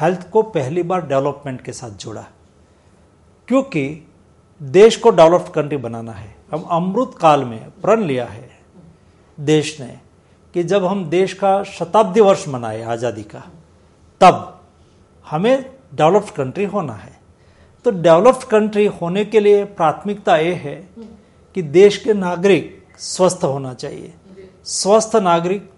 हेल्थ 0.00 0.28
को 0.30 0.42
पहली 0.42 0.82
बार 0.82 1.06
डेवलपमेंट 1.06 1.60
के 1.60 1.72
साथ 1.72 1.90
जोड़ा। 1.90 2.24
क्योंकि 3.48 3.82
देश 4.60 4.96
को 4.96 5.10
डेवलप्ड 5.10 5.52
कंट्री 5.52 5.76
बनाना 5.76 6.12
है। 6.12 6.34
हम 6.52 6.62
अमृत 6.70 7.14
काल 7.20 7.44
में 7.44 7.70
प्रण 7.80 8.02
लिया 8.02 8.26
है 8.26 8.50
देश 9.38 9.80
ने 9.80 9.98
कि 10.54 10.62
जब 10.64 10.84
हम 10.84 11.04
देश 11.06 11.32
का 11.32 11.62
शताब्दी 11.62 12.20
वर्ष 12.20 12.46
मनाए 12.48 12.82
आज़ादी 12.82 13.22
का, 13.22 13.42
तब 14.20 14.60
हमें 15.26 15.64
डेवलप्ड 15.94 16.30
कंट्री 16.30 16.64
होना 16.64 16.92
है। 16.94 17.16
तो 17.84 17.90
डेवलप्ड 17.92 18.44
कंट्री 18.44 18.86
होने 18.92 19.24
के 19.24 19.40
लिए 19.40 19.64
प्राथमिकता 19.64 20.36
ये 20.36 20.54
है 20.54 20.74
कि 21.56 21.62
देश 21.62 21.96
के 21.96 22.14
नागरिक 22.14 22.86
स्वस्थ 22.98 23.44
होना 23.44 23.74
चाहिए। 23.74 24.14
स्वस्थ 24.64 25.16
नागरिक 25.16 25.70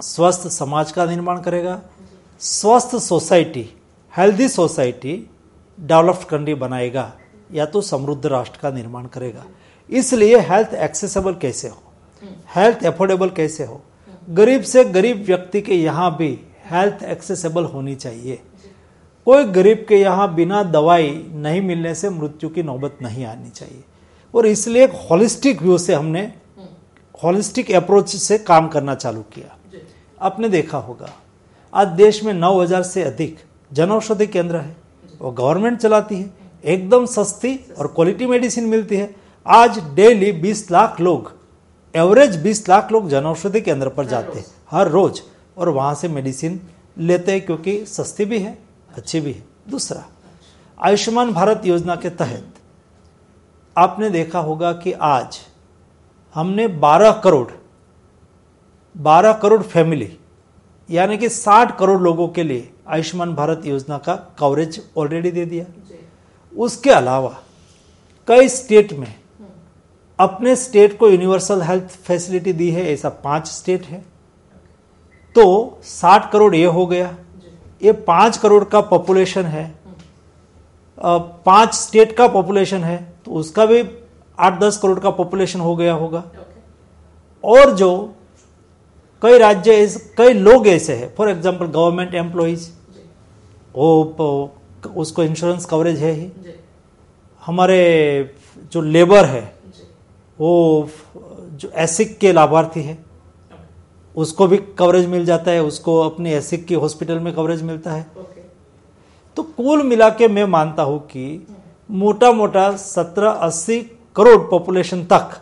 स्वस्थ 0.00 0.48
समाज 0.48 0.92
का 0.92 1.04
निर्माण 1.04 1.40
करेगा 1.40 1.80
स्वस्थ 2.42 2.94
society 2.98 3.62
healthy 4.12 4.48
society 4.48 5.14
developed 5.78 6.26
country 6.28 6.54
बनाएगा 6.54 7.12
या 7.52 7.66
तो 7.66 7.80
समृद्ध 7.80 8.26
राष्ट्र 8.26 8.58
का 8.62 8.70
निर्माण 8.70 9.06
करेगा। 9.06 9.44
इसलिए 9.90 10.38
हेल्थ 10.40 10.74
एक्सेसिबल 10.76 11.34
कैसे 11.34 11.68
हो? 11.68 11.82
हेल्थ 12.56 12.84
एफोर्डेबल 12.84 13.30
कैसे 13.30 13.64
हो? 13.64 13.80
गरीब 14.28 14.62
से 14.62 14.84
गरीब 14.86 15.22
व्यक्ति 15.26 15.60
के 15.60 15.74
यहाँ 15.74 16.16
भी 16.16 16.32
हेल्थ 16.70 17.02
एक्सेसिबल 17.04 17.64
होनी 17.64 17.94
चाहिए। 17.96 18.40
कोई 19.26 19.44
गरीब 19.52 19.84
के 19.88 19.96
यहाँ 19.96 20.34
बिना 20.34 20.62
दवाई 20.64 21.10
नहीं 21.36 21.60
मिलने 21.60 21.94
से 21.94 22.10
मृत्यु 22.10 22.50
की 22.50 22.62
नौबत 22.62 22.98
नहीं 23.02 23.24
आनी 23.26 23.50
चाहिए। 23.50 23.84
और 24.34 24.46
इसलिए 24.46 24.84
एक 24.84 25.00
होलिस्टिक 25.10 25.62
व्यू 25.62 25.78
से 25.78 25.94
हमने 25.94 26.32
होलिस्टिक 27.14 27.70
अप्रोच 27.72 28.16
से 28.16 28.38
काम 28.40 28.68
करना 28.68 28.94
चालू 28.94 29.22
किया। 29.34 29.56
आपने 30.18 30.48
देखा 30.48 30.78
होगा 30.78 31.16
आज 31.74 31.88
देश 31.88 32.24
में 32.24 32.32
9000 32.32 32.82
से 32.82 33.02
अधिक 33.02 33.38
जन 33.72 33.90
औषधि 33.90 34.26
केंद्र 34.26 34.56
है। 34.56 34.76
वो 35.20 35.30
गवर्नमेंट 35.30 35.78
चलाती 35.78 36.20
है। 36.20 36.30
एकदम 36.64 37.06
सस्ती 37.06 37.66
और 37.78 37.86
क्वालिटी 37.86 38.26
मेडिसिन 38.26 38.64
मिलती 38.64 38.96
है। 38.96 39.14
आज 39.46 39.78
डेली 39.94 40.32
20 40.32 40.70
लाख 40.70 41.00
लोग 41.00 41.32
एवरेज 41.94 42.36
20 42.36 42.68
लाख 42.68 42.92
लोग 42.92 43.08
जन 43.08 43.24
औषधि 43.24 43.60
केंद्र 43.60 43.88
पर 43.88 44.06
जाते 44.06 44.38
हैं। 44.38 44.46
हर 44.70 44.88
रोज। 44.88 45.22
और 45.58 45.68
वहाँ 45.68 45.94
से 45.94 46.08
मेडिसिन 46.08 46.60
लेते 46.98 47.32
हैं 47.32 47.46
क्योंकि 47.46 47.86
सस्ती 47.86 48.24
भी 48.24 48.38
है 48.38 48.58
अच्छी 48.96 49.20
भी 49.20 49.32
है। 49.32 49.44
दूसरा 49.68 50.04
आयुष्मान 50.80 51.32
भारत 51.32 51.62
योजना 51.64 51.96
के 51.96 52.10
तहत 52.10 52.54
आपने 53.76 54.10
देखा 54.10 54.38
होगा 54.38 54.72
कि 54.72 54.92
आज 54.92 55.38
हमने 56.34 56.68
12 56.68 57.12
करोड़ 57.24 57.48
12 58.96 59.32
करोड़ 59.32 59.62
फैमिली 59.62 60.16
यानी 60.90 61.18
कि 61.18 61.28
60 61.28 61.76
करोड़ 61.78 62.00
लोगों 62.00 62.28
के 62.28 62.42
लिए 62.42 62.68
आयुष्मान 62.88 63.34
भारत 63.34 63.66
योजना 63.66 63.98
का 63.98 64.14
कवरेज 64.38 64.80
ऑलरेडी 64.98 65.30
दे 65.30 65.44
दिया। 65.44 65.64
उसके 66.52 66.90
अलावा 66.90 67.36
कई 68.28 68.48
स्टेट 68.48 68.92
में 68.92 69.14
अपने 70.18 70.54
स्टेट 70.56 70.98
को 70.98 71.08
यूनिवर्सल 71.08 71.62
हेल्थ 71.62 71.96
फैसिलिटी 72.04 72.52
दी 72.52 72.70
है 72.70 72.92
ऐसा 72.92 73.08
पाँच 73.24 73.46
स्टेट 73.48 73.84
है। 73.84 74.04
तो 75.36 75.44
60 75.84 76.30
करोड़ 76.32 76.54
ये 76.54 76.64
हो 76.66 76.86
गया। 76.86 77.14
ये 77.82 77.92
पाँच 77.92 78.36
करोड़ 78.36 78.64
का 78.64 78.80
पॉपुलेशन 78.82 79.44
है। 79.44 79.64
पाँच 80.98 81.74
स्टेट 81.74 82.16
का 82.16 82.26
पॉपुलेशन 82.28 82.84
है 82.84 82.98
तो 83.24 83.32
उसका 83.32 83.66
भी 83.66 83.82
आठ 84.38 84.58
दस 84.60 84.78
करोड़ 84.78 84.98
का 85.00 85.10
पॉपुलेशन 85.12 85.60
हो 85.60 85.74
गया 85.76 85.92
होगा। 85.94 86.24
और 87.44 87.74
जो 87.76 87.90
कई 89.22 89.38
राज्य 89.38 89.72
ऐसे 89.74 89.98
कई 90.16 90.32
लोग 90.34 90.66
ऐसे 90.68 90.94
हैं। 90.96 91.14
फॉर 91.16 91.28
एग्ज़ाम्पल 91.30 91.66
गवर्नमेंट 91.68 92.14
एम्प्लॉयज़ 92.16 92.68
वो 93.74 94.56
उसको 94.96 95.22
इंश्योरेंस 95.22 95.64
कवरेज 95.66 95.98
है 95.98 96.12
ही। 96.12 96.30
हमारे 97.42 97.78
जो 98.72 98.80
लेबर 98.80 99.24
है 99.26 99.42
वो 100.38 100.88
जो 101.52 101.70
एसिक 101.78 102.18
के 102.18 102.32
लाभार्थी 102.32 102.82
है 102.82 102.98
उसको 104.14 104.46
भी 104.46 104.56
कवरेज 104.78 105.06
मिल 105.08 105.24
जाता 105.24 105.50
है 105.50 105.62
उसको 105.64 106.00
अपने 106.00 106.34
एसिक 106.34 106.66
की 106.66 106.74
हॉस्पिटल 106.76 107.18
में 107.18 107.32
कवरेज 107.34 107.62
मिलता 107.62 107.92
है। 107.92 108.06
तो 109.36 109.42
कुल 109.42 109.82
मिला 109.82 110.08
के 110.10 110.28
मैं 110.28 110.44
मानता 110.46 110.82
हूँ 110.82 110.98
कि 111.06 111.46
मोटा 111.90 112.32
मोटा 112.32 112.70
सत्रह 112.78 113.30
अस्सी 113.30 113.80
करोड़ 114.16 114.38
पॉपुलेशन 114.50 115.04
तक 115.04 115.40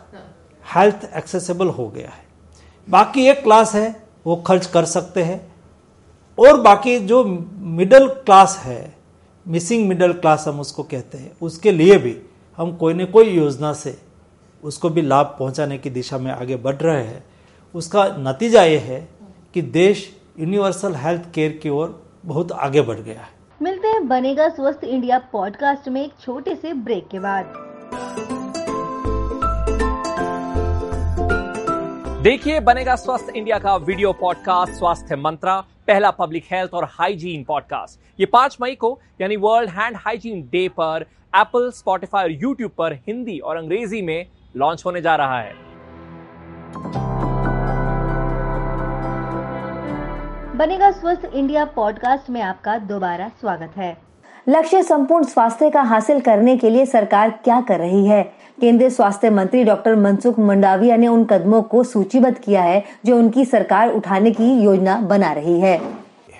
हेल्थ 0.65 1.09
एक्सेसिबल 1.17 1.67
हो 1.69 1.87
गया 1.87 2.09
है। 2.09 2.27
बाकी 2.89 3.27
एक 3.27 3.43
क्लास 3.43 3.75
है, 3.75 4.03
वो 4.25 4.35
खर्च 4.35 4.65
कर 4.65 4.85
सकते 4.85 5.23
हैं। 5.23 5.53
और 6.37 6.61
बाकी 6.61 6.99
जो 6.99 7.23
मिडिल 7.57 8.07
क्लास 8.07 8.57
है, 8.57 8.95
मिसिंग 9.47 9.87
मिडिल 9.87 10.13
क्लास 10.13 10.45
हम 10.47 10.59
उसको 10.59 10.83
कहते 10.83 11.17
हैं, 11.17 11.31
उसके 11.41 11.71
लिए 11.71 11.97
भी 11.97 12.17
हम 12.57 12.75
कोई 12.75 12.93
न 12.93 13.05
कोई 13.05 13.29
योजना 13.29 13.73
से 13.73 14.01
उसको 14.63 14.89
भी 14.89 15.01
लाभ 15.01 15.35
पहुँचाने 15.39 15.77
की 15.77 15.89
दिशा 15.89 16.17
में 16.17 16.31
आगे 16.31 16.55
बढ़ 16.55 16.75
रहे 16.75 17.03
हैं। 17.03 17.23
उसका 17.75 18.05
नतीजा 18.19 18.63
ये 18.63 18.77
है 18.77 19.09
कि 19.53 19.61
देश 19.61 20.17
यूनिवर्सल 20.39 20.95
हेल्थ 20.95 21.31
केयर 21.33 21.59
की 21.63 21.69
ओर 21.69 22.03
बहुत 22.25 22.51
आगे 22.51 22.81
बढ़ 22.81 22.99
गया 22.99 23.19
है। 23.19 23.29
मिलते 23.61 23.87
हैं 23.87 24.07
बनेगा 24.07 24.49
स्वस्थ 24.49 24.83
इंडिया 24.83 25.19
पॉडकास्ट 25.31 25.89
में 25.89 26.03
एक 26.05 26.13
छोटे 26.21 26.55
से 26.55 26.73
ब्रेक 26.73 27.07
के 27.07 27.19
बाद। 27.19 28.38
देखिए 32.23 32.59
बनेगा 32.59 32.95
स्वस्थ 32.95 33.29
इंडिया 33.35 33.57
का 33.59 33.75
वीडियो 33.75 34.11
पॉडकास्ट 34.13 34.73
स्वास्थ्य 34.73 35.15
मंत्रा 35.15 35.53
पहला 35.87 36.09
पब्लिक 36.11 36.45
हेल्थ 36.51 36.73
और 36.73 36.83
हाइजीन 36.91 37.43
पॉडकास्ट। 37.43 38.19
ये 38.19 38.25
पाँच 38.25 38.57
मई 38.61 38.75
को 38.75 38.99
यानी 39.21 39.35
वर्ल्ड 39.35 39.69
हैंड 39.69 39.95
हाइजीन 39.95 40.41
डे 40.51 40.67
पर 40.69 41.05
एप्पल 41.35 41.69
स्पॉटिफाई 41.71 42.23
और 42.23 42.31
यूट्यूब 42.31 42.71
पर 42.77 42.93
हिंदी 43.07 43.37
और 43.39 43.57
अंग्रेज़ी 43.57 44.01
में 44.01 44.25
लॉन्च 44.57 44.83
होने 44.85 45.01
जा 45.01 45.15
रहा 45.15 45.39
है। 45.41 45.53
बनेगा 50.57 50.91
स्वस्थ 50.91 51.25
इंडिया 51.33 51.65
पॉडकास्ट 51.65 52.29
में 52.29 52.41
आपका 52.41 52.77
दोबारा 52.77 53.29
स्वागत 53.29 53.77
है। 53.77 53.97
लक्ष्य 54.49 54.83
संपूर्ण 54.83 55.25
स्वास्थ्य 55.25 55.69
का 55.69 55.81
हासिल 55.81 56.19
करने 56.21 56.57
के 56.57 56.69
लिए 56.69 56.85
सरकार 56.85 57.29
क्या 57.43 57.61
कर 57.61 57.79
रही 57.79 58.05
है? 58.05 58.21
केंद्रीय 58.61 58.89
स्वास्थ्य 58.89 59.29
मंत्री 59.29 59.63
डॉक्टर 59.63 59.95
मनसुख 59.95 60.39
मंडाविया 60.39 60.95
ने 60.97 61.07
उन 61.07 61.23
कदमों 61.25 61.61
को 61.63 61.83
सूचीबद्ध 61.83 62.37
किया 62.37 62.63
है 62.63 62.83
जो 63.05 63.17
उनकी 63.17 63.45
सरकार 63.45 63.93
उठाने 63.93 64.31
की 64.31 64.51
योजना 64.53 64.99
बना 65.01 65.31
रही 65.33 65.59
है। 65.59 65.77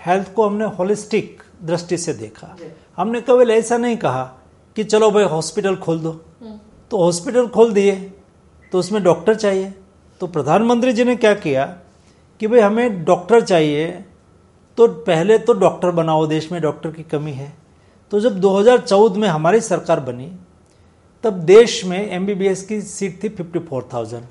हेल्थ 0.05 0.33
को 0.33 0.47
हमने 0.47 0.65
होलिस्टिक 0.77 1.43
दृष्टि 1.63 1.97
से 1.97 2.13
देखा। 2.13 2.55
हमने 2.97 3.21
कभी 3.21 3.51
ऐसा 3.53 3.77
नहीं 3.77 3.97
कहा 3.97 4.23
कि 4.75 4.83
चलो 4.83 5.11
भाई 5.11 5.23
हॉस्पिटल 5.25 5.75
खोल 5.77 5.99
दो। 5.99 6.11
तो 6.91 6.97
हॉस्पिटल 6.97 7.47
खोल 7.47 7.73
दिए 7.73 7.95
तो 8.73 8.79
उसमें 8.79 9.03
डॉक्टर 9.03 9.35
चाहिए। 9.35 9.73
तो 10.21 10.27
प्रधानमंत्री 10.27 10.93
जी 10.93 11.03
ने 11.03 11.15
क्या 11.15 11.33
किया 11.35 11.65
कि 12.41 12.47
भाई 12.47 12.59
हमें 12.59 13.03
डॉक्टर 13.05 13.41
चाहिए 13.41 13.88
तो 14.77 14.88
पहले 14.88 15.38
तो 15.38 15.53
डॉक्टर 15.53 15.91
बनाओ, 15.91 16.25
देश 16.27 16.51
में 16.51 16.61
डॉक्टर 16.61 16.91
की 16.91 17.03
कमी 17.03 17.31
है। 17.31 17.51
तो 18.11 18.19
जब 18.19 18.39
2014 18.41 19.17
में 19.17 19.27
हमारी 19.27 19.59
सरकार 19.61 19.99
बनी 20.01 20.31
तब 21.23 21.39
देश 21.45 21.83
में 21.85 22.11
एम 22.11 22.25
बी 22.25 22.33
बी 22.33 22.47
एस 22.47 22.61
की 22.63 22.79
सीट 22.81 23.23
थी 23.23 23.29
54,000 23.31 24.21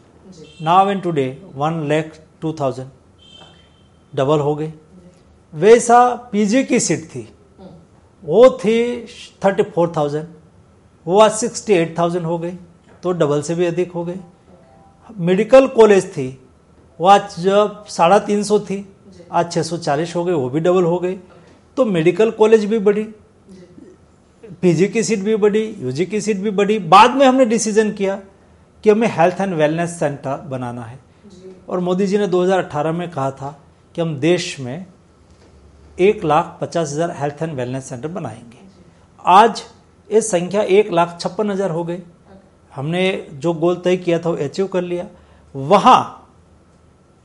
now 0.63 0.89
and 0.91 1.03
today 1.03 1.27
one 1.55 1.83
lakh 1.89 2.13
two 2.43 2.53
thousand 2.61 2.89
double 4.13 4.41
हो 4.41 4.55
गई 4.55 4.73
वैसा 5.53 5.99
पीजी 6.33 6.63
की 6.65 6.81
सीट 6.81 7.05
थी। 7.09 7.29
वो 8.23 8.49
थी 8.61 9.07
34,000 9.43 10.25
वो 11.07 11.21
आज 11.21 11.33
68,000 11.35 12.25
हो 12.25 12.39
गई 12.39 12.53
तो 13.03 13.13
डबल 13.13 13.43
से 13.43 13.55
भी 13.55 13.67
अधिक 13.67 13.93
हो 13.93 14.05
गई 14.05 14.21
मेडिकल 15.21 15.67
कॉलेज 15.77 16.07
थी। 16.13 16.29
वो 17.01 17.07
आज 17.09 17.39
जब 17.41 17.85
साढ़े 17.89 18.19
तीन 18.27 18.43
सौ 18.43 18.59
थी। 18.61 18.85
आज 19.33 19.53
640 19.53 20.15
हो 20.17 20.25
गए। 20.25 20.33
वो 20.33 20.49
भी 20.51 20.61
डबल 20.61 20.85
हो 20.85 20.99
गई 20.99 21.17
तो 21.77 21.85
मेडिकल 21.87 22.31
कॉलेज 22.33 22.65
भी 22.65 22.79
बढ़ी। 22.81 23.07
पीजी 24.63 24.87
की 24.89 25.03
सीट 25.03 25.19
भी 25.19 25.35
बढ़ी 25.37 25.65
यूजी 25.81 26.05
की 26.07 26.21
सीट 26.21 26.37
भी 26.37 26.51
बढ़ी। 26.51 26.79
बाद 26.79 27.11
में 27.11 27.25
हमने 27.27 27.45
डिसीज़न 27.47 27.91
किया 27.93 28.17
कि 28.85 28.91
हमें 28.91 29.09
हेल्थ 29.09 29.41
एंड 29.41 29.55
वेलनेस 29.55 29.99
सेंटर 29.99 30.41
बनाना 30.49 30.83
है। 30.83 30.99
और 31.69 31.81
मोदी 31.81 32.07
जी 32.07 32.19
ने 32.19 32.27
2018 32.27 32.93
में 32.93 33.11
कहा 33.11 33.31
था 33.31 33.51
कि 33.95 34.01
हम 34.01 34.15
देश 34.21 34.59
में 34.61 34.87
एक 35.99 36.25
लाख 36.25 36.59
पचास 36.61 36.93
हज़ार 36.93 37.11
हेल्थ 37.19 37.43
एंड 37.43 37.55
वेलनेस 37.55 37.89
सेंटर 37.89 38.09
बनाएँगे। 38.09 38.67
आज 39.25 39.63
ये 40.11 40.21
संख्या 40.23 40.63
एक 40.63 40.93
लाख 40.93 41.19
छप्पन 41.21 41.51
हज़ार 41.51 41.71
हो 41.71 41.85
गई। 41.85 41.99
हमने 42.73 43.03
जो 43.35 43.53
गोल 43.55 43.77
तय 43.85 43.97
किया 43.97 44.19
था 44.19 44.31
वो 44.31 44.37
अचीव 44.37 44.67
कर 44.67 44.83
लिया। 44.83 45.07
वहाँ 45.55 46.01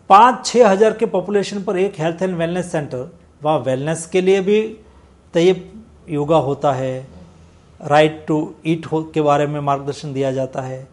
पाँच 0.10 0.46
छः 0.46 0.68
हज़ार 0.68 0.94
के 0.94 1.06
पॉपुलेशन 1.08 1.64
पर 1.64 1.78
एक 1.78 2.00
हेल्थ 2.00 2.22
एंड 2.22 2.36
वेलनेस 2.36 2.72
सेंटर 2.72 3.10
वहाँ 3.44 3.60
वेलनेस 3.60 4.06
के 4.06 4.22
लिए 4.22 4.42
भी 4.42 4.62
तय 5.34 5.56
योगा 6.10 6.38
होता 6.40 6.72
है 6.72 7.13
राइट 7.84 8.24
टू 8.28 8.54
ईट 8.66 8.88
के 8.94 9.22
बारे 9.22 9.48
में 9.48 9.60
मार्गदर्शन 9.60 10.14
दिया 10.14 10.32
जाता 10.32 10.62
है। 10.62 10.88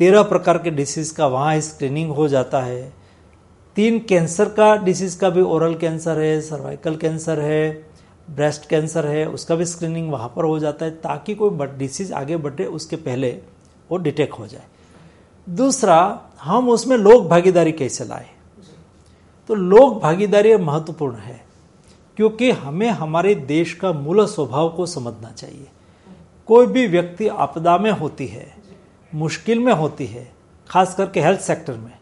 तेरह 0.00 0.22
प्रकार 0.22 0.58
के 0.58 0.70
डिसीज़ 0.70 1.14
का 1.14 1.26
वहाँ 1.26 1.58
स्क्रीनिंग 1.60 2.10
हो 2.10 2.28
जाता 2.28 2.60
है। 2.60 2.92
तीन 3.76 3.98
कैंसर 3.98 4.48
का 4.48 4.74
डिसीज़ 4.76 5.18
का 5.18 5.30
भी 5.30 5.40
ओरल 5.40 5.74
कैंसर 5.74 6.18
है 6.18 6.40
सर्वाइकल 6.40 6.96
कैंसर 6.96 7.40
है 7.40 7.86
ब्रेस्ट 8.28 8.68
कैंसर 8.68 9.06
है, 9.06 9.26
उसका 9.28 9.54
भी 9.54 9.64
स्क्रीनिंग 9.64 10.10
वहाँ 10.12 10.32
पर 10.36 10.44
हो 10.44 10.58
जाता 10.58 10.84
है 10.84 10.90
ताकि 10.90 11.34
कोई 11.34 11.66
डिसीज़ 11.78 12.12
आगे 12.12 12.36
बढ़े, 12.36 12.64
उसके 12.64 12.96
पहले 12.96 13.30
वो 13.90 13.98
डिटेक्ट 13.98 14.38
हो 14.38 14.46
जाए। 14.46 14.64
दूसरा, 15.46 16.20
हम 16.42 16.68
उसमें 16.70 16.96
लोक 16.96 17.26
भागीदारी 17.26 17.72
कैसे 17.72 18.04
लाए? 18.04 18.26
तो 19.48 19.54
लोक 19.54 20.02
भागीदारी 20.02 20.56
महत्वपूर्ण 20.56 21.16
है, 21.16 21.40
क्योंकि 22.16 22.50
हमें 22.50 22.88
हमारे 22.88 23.34
देश 23.34 23.74
का 23.74 23.92
मूल 23.92 24.24
स्वभाव 24.26 24.68
को 24.68 24.86
समझना 24.86 25.30
चाहिए। 25.30 25.66
कोई 26.48 26.66
भी 26.66 26.86
व्यक्ति 26.86 27.28
आपदा 27.28 27.76
में 27.78 27.90
होती 27.90 28.26
है 28.26 28.46
मुश्किल 29.14 29.58
में 29.58 29.72
होती 29.72 30.06
है 30.06 30.28
खास 30.70 30.94
करके 30.94 31.20
हेल्थ 31.20 31.40
सेक्टर 31.40 31.72
में 31.72 31.92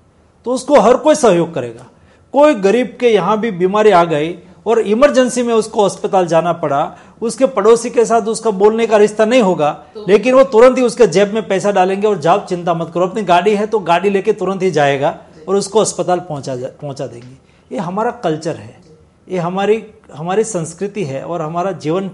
तो 0.46 0.52
उसको 0.52 0.80
हर 0.80 0.96
कोई 0.96 1.14
सहयोग 1.14 1.54
करेगा। 1.54 1.86
कोई 2.34 2.54
गरीब 2.54 2.96
के 3.00 3.08
यहाँ 3.08 3.38
भी 3.40 3.50
बीमारी 3.50 3.90
आ 3.90 4.04
गई 4.04 4.34
और 4.66 4.78
इमरजेंसी 4.80 5.42
में 5.42 5.52
उसको 5.54 5.82
अस्पताल 5.82 6.26
जाना 6.26 6.52
पड़ा 6.52 6.96
उसके 7.20 7.46
पड़ोसी 7.46 7.90
के 7.90 8.04
साथ 8.04 8.22
उसका 8.22 8.50
बोलने 8.50 8.86
का 8.86 8.96
रिश्ता 8.96 9.24
नहीं 9.24 9.42
होगा 9.42 9.70
तो, 9.94 10.04
लेकिन 10.08 10.34
वो 10.34 10.44
तुरंत 10.44 10.78
ही 10.78 10.82
उसके 10.82 11.06
जेब 11.06 11.34
में 11.34 11.46
पैसा 11.48 11.70
डालेंगे 11.72 12.06
और 12.06 12.18
जाओ 12.18 12.44
चिंता 12.46 12.74
मत 12.74 12.90
करो 12.94 13.06
अपनी 13.06 13.22
गाड़ी 13.22 13.54
है 13.54 13.66
तो 13.66 13.78
गाड़ी 13.78 14.10
लेके 14.10 14.32
तुरंत 14.32 14.62
ही 14.62 14.70
जाएगा 14.70 15.18
और 15.48 15.56
उसको 15.56 15.78
अस्पताल 15.78 16.20
पहुँचा 16.20 16.56
पहुँचा 16.80 17.06
देंगे। 17.06 17.36
ये 17.72 17.78
हमारा 17.78 18.10
कल्चर 18.10 18.56
है 18.56 18.80
ये 19.28 19.38
हमारी 19.38 19.82
हमारी 20.14 20.44
संस्कृति 20.44 21.04
है 21.04 21.24
और 21.24 21.42
हमारा 21.42 21.72
जीवन 21.72 22.10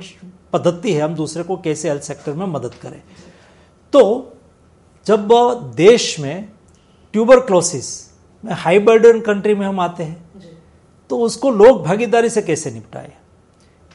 पद्धति 0.53 0.93
है 0.93 1.01
हम 1.01 1.15
दूसरे 1.15 1.43
को 1.43 1.57
कैसे 1.57 1.89
हेल्थ 1.89 2.03
सेक्टर 2.03 2.33
में 2.33 2.47
मदद 2.47 2.75
करें। 2.83 3.01
तो 3.93 4.33
जब 5.07 5.29
देश 5.77 6.19
में 6.21 6.49
ट्यूबर 7.15 7.41
क्लोसिस 7.41 7.89
में 8.45 8.53
हाई 8.55 8.79
बर्डन 8.79 9.21
कंट्री 9.21 9.55
में 9.55 9.67
हम 9.67 9.81
आते 9.81 10.05
हैं 10.05 10.49
तो 11.11 11.19
उसको 11.19 11.51
लोक 11.51 11.81
भागीदारी 11.83 12.29
से 12.29 12.43
कैसे 12.43 12.71
निपटाए? 12.71 13.13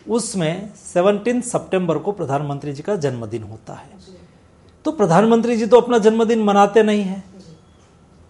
उसमें 0.06 0.70
17 0.76 1.42
सितंबर 1.42 1.98
को 1.98 2.12
प्रधानमंत्री 2.12 2.74
जी 2.74 2.84
का 2.84 2.96
जन्मदिन 2.96 3.44
होता 3.44 3.74
है। 3.74 3.90
तो 4.86 4.92
प्रधानमंत्री 4.92 5.56
जी 5.58 5.66
तो 5.66 5.80
अपना 5.82 5.98
जन्मदिन 5.98 6.44
मनाते 6.44 6.84
नहीं 6.84 7.04
हैं। 7.04 7.24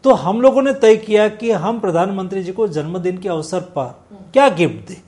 तो 0.04 0.14
हम 0.14 0.42
लोगों 0.42 0.62
ने 0.62 0.74
तय 0.74 0.96
किया 0.98 1.28
कि 1.30 1.52
हम 1.52 1.80
प्रधानमंत्री 1.80 2.44
जी 2.44 2.52
को 2.52 2.68
जन्मदिन 2.68 3.18
के 3.18 3.30
अवसर 3.30 3.60
पर 3.78 3.94
क्या 4.34 4.48
गिफ्ट 4.50 4.88
दें। 4.88 5.02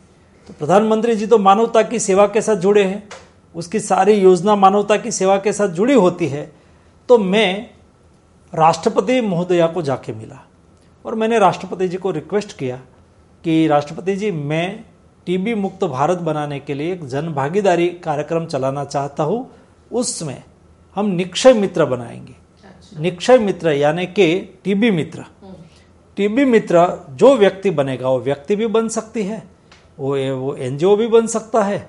तो 0.47 0.53
प्रधानमंत्री 0.53 1.15
जी 1.15 1.25
तो 1.27 1.37
मानवता 1.37 1.81
की 1.81 1.99
सेवा 1.99 2.25
के 2.27 2.41
साथ 2.41 2.55
जुड़े 2.55 2.83
हैं। 2.83 3.07
उसकी 3.55 3.79
सारी 3.79 4.13
योजना 4.13 4.55
मानवता 4.55 4.97
की 4.97 5.11
सेवा 5.11 5.37
के 5.37 5.53
साथ 5.53 5.67
जुड़ी 5.67 5.93
होती 5.93 6.27
है। 6.27 6.51
तो 7.09 7.17
मैं 7.17 7.69
राष्ट्रपति 8.53 9.19
महोदया 9.21 9.67
को 9.67 9.81
जाके 9.81 10.13
मिला 10.13 10.39
और 11.05 11.15
मैंने 11.15 11.39
राष्ट्रपति 11.39 11.87
जी 11.87 11.97
को 11.97 12.11
रिक्वेस्ट 12.11 12.57
किया 12.57 12.77
कि 13.43 13.67
राष्ट्रपति 13.67 14.15
जी 14.15 14.31
मैं 14.31 14.83
टीबी 15.27 15.53
मुक्त 15.55 15.83
भारत 15.83 16.17
बनाने 16.17 16.59
के 16.59 16.73
लिए 16.73 16.93
एक 16.93 17.05
जन 17.07 17.27
भागीदारी 17.33 17.87
कार्यक्रम 18.03 18.45
चलाना 18.45 18.85
चाहता 18.85 19.23
हूँ। 19.23 19.45
उसमें 19.91 20.43
हम 20.95 21.05
निक्षय 21.05 21.53
मित्र 21.53 21.85
बनाएँगे। 21.85 22.35
अच्छा। 22.65 23.01
निक्षय 23.01 23.37
मित्र 23.37 23.71
यानी 23.71 24.05
कि 24.07 24.59
टीबी 24.63 24.91
मित्र। 24.91 25.25
टीबी 26.17 26.45
मित्र 26.45 26.87
जो 27.11 27.35
व्यक्ति 27.35 27.69
बनेगा 27.69 28.09
वो 28.09 28.19
व्यक्ति 28.19 28.55
भी 28.55 28.67
बन 28.67 28.87
सकती 28.87 29.23
है। 29.23 29.43
वो 29.99 30.15
वो 30.35 30.55
एनजीओ 30.55 30.95
भी 30.95 31.07
बन 31.07 31.27
सकता 31.27 31.63
है 31.63 31.87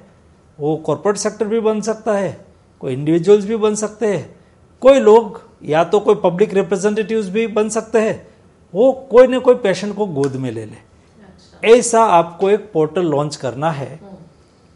वो 0.58 0.76
कॉरपोरेट 0.76 1.16
सेक्टर 1.16 1.46
भी 1.46 1.60
बन 1.60 1.80
सकता 1.80 2.12
है 2.12 2.46
कोई 2.80 2.92
इंडिविजुअल्स 2.92 3.44
भी 3.44 3.56
बन 3.56 3.74
सकते 3.74 4.06
हैं 4.06 4.38
कोई 4.80 5.00
लोग 5.00 5.40
या 5.64 5.84
तो 5.84 6.00
कोई 6.00 6.14
पब्लिक 6.14 6.54
रिप्रेजेंटेटिव्स 6.54 7.28
भी 7.28 7.46
बन 7.46 7.68
सकते 7.68 8.00
हैं 8.00 8.26
वो 8.74 8.92
कोई 9.10 9.26
ना 9.26 9.38
कोई 9.38 9.54
पेशेंट 9.54 9.94
को 9.96 10.06
गोद 10.06 10.36
में 10.36 10.50
ले 10.50 10.64
ले। 10.64 10.72
अच्छा। 10.72 11.68
ऐसा 11.68 12.04
आपको 12.04 12.50
एक 12.50 12.70
पोर्टल 12.72 13.06
लॉन्च 13.06 13.36
करना 13.36 13.70
है 13.70 14.00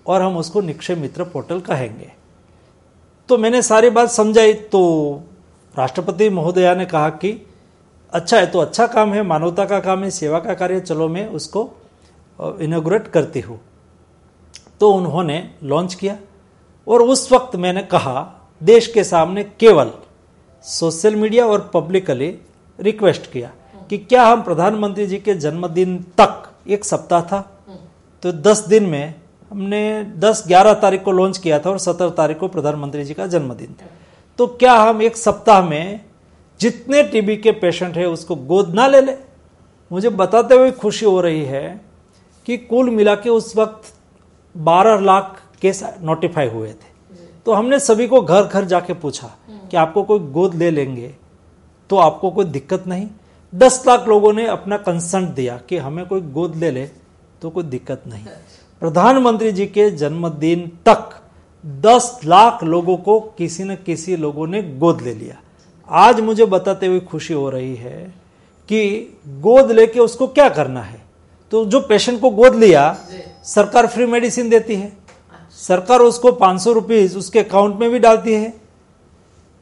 और 0.06 0.22
हम 0.22 0.36
उसको 0.36 0.60
निक्षय 0.60 0.94
मित्र 0.94 1.24
पोर्टल 1.24 1.60
कहेंगे। 1.60 2.12
तो 3.28 3.38
मैंने 3.38 3.62
सारी 3.62 3.90
बात 3.90 4.10
समझाई 4.10 4.52
तो 4.52 4.82
राष्ट्रपति 5.74 6.28
महोदया 6.30 6.74
ने 6.74 6.86
कहा 6.86 7.08
कि 7.08 7.46
अच्छा 8.12 8.36
है 8.36 8.46
तो 8.46 8.58
अच्छा 8.58 8.86
काम 8.86 9.12
है 9.12 9.22
मानवता 9.22 9.64
का 9.64 9.80
काम 9.80 10.04
है 10.04 10.10
सेवा 10.10 10.40
का 10.40 10.54
कार्य 10.54 10.80
चलो 10.80 11.08
मैं 11.08 11.26
उसको 11.28 11.70
इनोग्रेट 12.60 13.06
करती 13.08 13.40
हूँ। 13.40 13.60
तो 14.80 14.90
उन्होंने 14.92 15.38
लॉन्च 15.62 15.94
किया 15.94 16.16
और 16.86 17.02
उस 17.02 17.30
वक्त 17.32 17.56
मैंने 17.56 17.82
कहा, 17.82 18.14
देश 18.60 18.86
के 18.86 19.04
सामने 19.04 19.44
केवल 19.44 19.90
सोशल 20.64 21.16
मीडिया 21.16 21.46
और 21.46 21.70
पब्लिकली 21.74 22.28
रिक्वेस्ट 22.78 23.30
किया 23.32 23.50
कि 23.90 23.98
क्या 23.98 24.24
हम 24.24 24.42
प्रधानमंत्री 24.42 25.06
जी 25.06 25.18
के 25.18 25.34
जन्मदिन 25.34 25.96
तक 26.20 26.50
एक 26.68 26.84
सप्ताह 26.84 27.22
था? 27.22 27.40
तो 28.22 28.32
10 28.32 28.64
दिन 28.68 28.86
में 28.86 29.14
हमने 29.50 29.82
10-11 30.18 30.74
तारीख 30.74 31.02
को 31.02 31.12
लॉन्च 31.12 31.38
किया 31.38 31.58
था 31.58 31.70
और 31.70 31.78
17 31.78 32.10
तारीख 32.10 32.38
को 32.38 32.48
प्रधानमंत्री 32.48 33.04
जी 33.04 33.14
का 33.14 33.26
जन्मदिन 33.26 33.72
था। 33.72 33.86
तो 34.38 34.46
क्या 34.46 34.74
हम 34.74 35.02
एक 35.02 35.16
सप्ताह 35.16 35.62
में 35.62 36.00
जितने 36.60 37.02
टीबी 37.02 37.36
के 37.36 37.52
पेशेंट 37.52 37.96
है 37.96 38.06
उसको 38.08 38.36
गोद 38.36 38.74
ना 38.74 38.86
ले 38.86 39.00
ले? 39.00 39.16
मुझे 39.90 40.08
बताते 40.10 40.54
हुए 40.54 40.70
खुशी 40.72 41.06
हो 41.06 41.20
रही 41.20 41.44
है 41.44 41.80
कि 42.46 42.56
कुल 42.56 42.90
मिला 42.90 43.14
के 43.14 43.30
उस 43.30 43.56
वक्त 43.56 43.92
12 44.54 45.00
लाख 45.00 45.40
केस 45.60 45.82
नोटिफाई 46.02 46.48
हुए 46.48 46.68
थे। 46.68 46.90
तो 47.46 47.52
हमने 47.52 47.78
सभी 47.80 48.06
को 48.06 48.20
घर 48.20 48.42
घर 48.42 48.64
जाके 48.64 48.92
पूछा 48.94 49.34
कि 49.70 49.76
आपको 49.76 50.02
कोई 50.02 50.18
गोद 50.32 50.54
ले 50.54 50.70
लेंगे 50.70 51.14
तो 51.90 51.96
आपको 51.96 52.30
कोई 52.30 52.44
दिक्कत 52.44 52.86
नहीं। 52.86 53.08
दस 53.52 53.82
लाख 53.86 54.08
लोगों 54.08 54.32
ने 54.32 54.46
अपना 54.46 54.76
कंसर्ट 54.78 55.28
दिया 55.30 55.56
कि 55.68 55.76
हमें 55.76 56.04
कोई 56.06 56.20
गोद 56.20 56.56
ले 56.56 56.70
ले 56.70 56.86
तो 57.42 57.50
कोई 57.50 57.64
दिक्कत 57.64 58.02
नहीं। 58.06 58.24
प्रधानमंत्री 58.82 59.52
जी 59.52 59.66
के 59.66 59.90
जन्मदिन 59.90 60.66
तक 60.86 61.10
दस 61.64 62.20
लाख 62.24 62.64
लोगों 62.64 62.96
को 62.96 63.18
किसी 63.38 63.64
न 63.64 63.76
किसी 63.76 64.16
लोगों 64.16 64.46
ने 64.46 64.62
गोद 64.62 65.02
ले 65.02 65.14
लिया। 65.14 65.40
आज 65.88 66.20
मुझे 66.20 66.44
बताते 66.46 66.86
हुए 66.86 67.00
खुशी 67.00 67.34
हो 67.34 67.48
रही 67.50 67.74
है 67.74 68.02
कि 68.68 69.18
गोद 69.40 69.70
लेके 69.70 70.00
उसको 70.00 70.26
क्या 70.28 70.48
करना 70.48 70.82
है? 70.82 71.01
तो 71.52 71.64
जो 71.64 71.80
पेशेंट 71.80 72.20
को 72.20 72.30
गोद 72.30 72.54
लिया 72.54 72.82
सरकार 73.44 73.86
फ्री 73.86 74.06
मेडिसिन 74.06 74.48
देती 74.50 74.74
है। 74.74 74.92
सरकार 75.58 76.00
उसको 76.00 76.32
पाँच 76.32 76.60
सौ 76.60 76.72
रुपीज़ 76.72 77.16
उसके 77.18 77.38
अकाउंट 77.38 77.80
में 77.80 77.90
भी 77.90 77.98
डालती 77.98 78.34
है। 78.34 78.52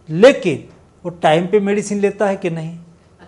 लेकिन 0.08 0.64
वो 1.04 1.10
टाइम 1.22 1.46
पे 1.46 1.60
मेडिसिन 1.60 2.00
लेता 2.00 2.26
है 2.26 2.36
कि 2.36 2.50
नहीं? 2.50 2.78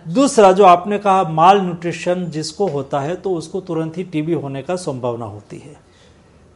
दूसरा 0.05 0.51
जो 0.51 0.63
आपने 0.63 0.97
कहा 0.99 1.23
माल 1.23 1.61
न्यूट्रिशन 1.61 2.25
जिसको 2.25 2.67
होता 2.67 2.99
है 2.99 3.15
तो 3.15 3.33
उसको 3.33 3.61
तुरंत 3.61 3.97
ही 3.97 4.03
टीबी 4.03 4.33
होने 4.33 4.61
का 4.61 4.75
संभावना 4.75 5.25
होती 5.25 5.57
है। 5.57 5.75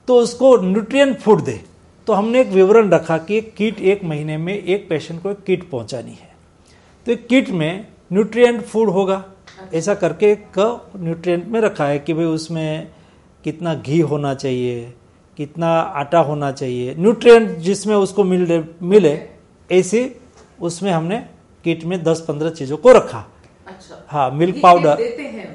तो 0.08 0.16
उसको 0.16 0.56
न्यूट्रिएंट 0.58 1.20
फ़ूड 1.20 1.44
दे। 1.44 1.60
तो 2.08 2.14
हमने 2.14 2.42
एक 2.42 2.48
विवरण 2.48 2.90
रखा 2.90 3.18
कि 3.18 3.38
एक 3.38 3.54
किट 3.56 3.80
एक 3.82 4.04
महीने 4.04 4.38
में 4.38 4.54
एक 4.54 4.90
पेशेंट 4.90 5.22
को 5.24 5.32
एक 5.32 5.44
किट 5.44 5.70
पहुंचानी 5.70 6.12
है। 6.12 6.36
तो 7.06 7.12
एक 7.12 7.28
किट 7.28 7.50
में 7.50 7.88
न्यूट्रिएंट 8.14 8.62
फ़ूड 8.62 8.90
होगा। 8.90 9.24
ऐसा 9.74 9.94
करके 9.94 10.32
एक 10.32 10.60
न्यूट्रिएंट 10.96 11.48
में 11.48 11.60
रखा 11.62 11.86
है 11.86 12.00
कि 12.00 12.14
भाई 12.14 12.26
उसमें 12.26 12.88
कितना 13.46 13.74
घी 13.76 14.00
होना 14.00 14.34
चाहिए 14.34 14.94
कितना 15.38 15.68
आटा 16.02 16.20
होना 16.20 16.52
चाहिए 16.52 16.96
न्यूट्रिएंट 16.98 17.58
जिसमें 17.58 17.96
उसको 17.96 18.24
मिल 18.24 18.64
मिले 18.82 19.20
ऐसे 19.70 20.04
उसमें 20.62 20.92
हमने 20.92 21.18
किट 21.66 21.84
में 21.84 22.04
10-15 22.04 22.52
चीज़ों 22.52 22.78
को 22.78 22.92
रखा 22.92 23.26
अच्छा 23.68 24.06
हाँ 24.08 24.30
मिल्क 24.32 24.60
पाउडर 24.64 24.98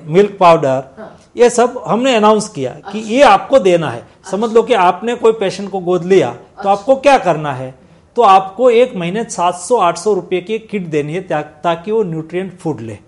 मिल्क 0.07 0.37
पाउडर 0.41 0.83
हाँ। 0.99 1.17
ये 1.37 1.51
सब 1.51 1.83
हमने 1.87 2.15
अनाउंस 2.17 2.49
किया 2.49 2.73
अच्छा। 2.73 2.91
कि 2.91 2.99
ये 2.99 3.23
आपको 3.23 3.59
देना 3.59 3.91
है 3.91 4.01
अच्छा। 4.01 4.31
समझ 4.31 4.53
लो 4.53 4.63
कि 4.63 4.75
आपने 4.75 5.15
कोई 5.15 5.33
पेशेंट 5.33 5.71
को 5.71 5.81
गोद 5.81 6.05
लिया 6.05 6.31
तो 6.31 6.59
अच्छा। 6.59 6.71
आपको 6.71 6.97
क्या 6.97 7.17
करना 7.19 7.53
है 7.53 7.75
तो 8.17 8.23
आपको 8.23 8.71
एक 8.71 8.95
महीने 8.97 9.25
700-800 9.25 10.15
रुपए 10.15 10.41
की 10.41 10.59
किट 10.59 10.87
देनी 10.87 11.15
है 11.15 11.43
ताकि 11.43 11.91
वो 11.91 12.03
न्यूट्रिएंट 12.03 12.59
फ़ूड 12.59 12.81
ले 12.81 12.99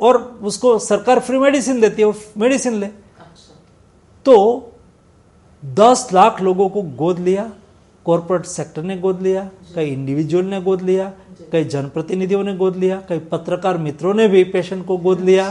और 0.00 0.16
उसको 0.42 0.78
सरकार 0.78 1.20
फ्री 1.20 1.38
मेडिसिन 1.38 1.80
देती 1.80 2.02
है, 2.02 2.08
वो 2.08 2.14
मेडिसिन 2.38 2.74
ले। 2.74 2.86
तो 4.26 4.72
दस 5.62 6.08
लाख 6.12 6.40
लोगों 6.42 6.68
को 6.68 6.82
गोद 6.82 7.18
लिया 7.18 7.50
कॉरपोरेट 8.06 8.44
सेक्टर 8.44 8.82
ने 8.82 8.96
गोद 8.96 9.22
लिया, 9.22 9.48
कई 9.74 9.86
इंडिविजुअल 9.86 10.44
ने 10.44 10.60
गोद 10.60 10.82
लिया, 10.82 11.12
कई 11.52 11.64
जनप्रतिनिधियों 11.64 12.42
ने 12.44 12.54
गोद 12.56 12.76
लिया, 12.76 13.00
कई 13.08 13.18
पत्रकार 13.18 13.78
मित्रों 13.78 14.14
ने 14.14 14.26
भी 14.28 14.44
पेशेंट 14.44 14.84
को 14.86 14.96
गोद 14.96 15.20
लिया, 15.20 15.50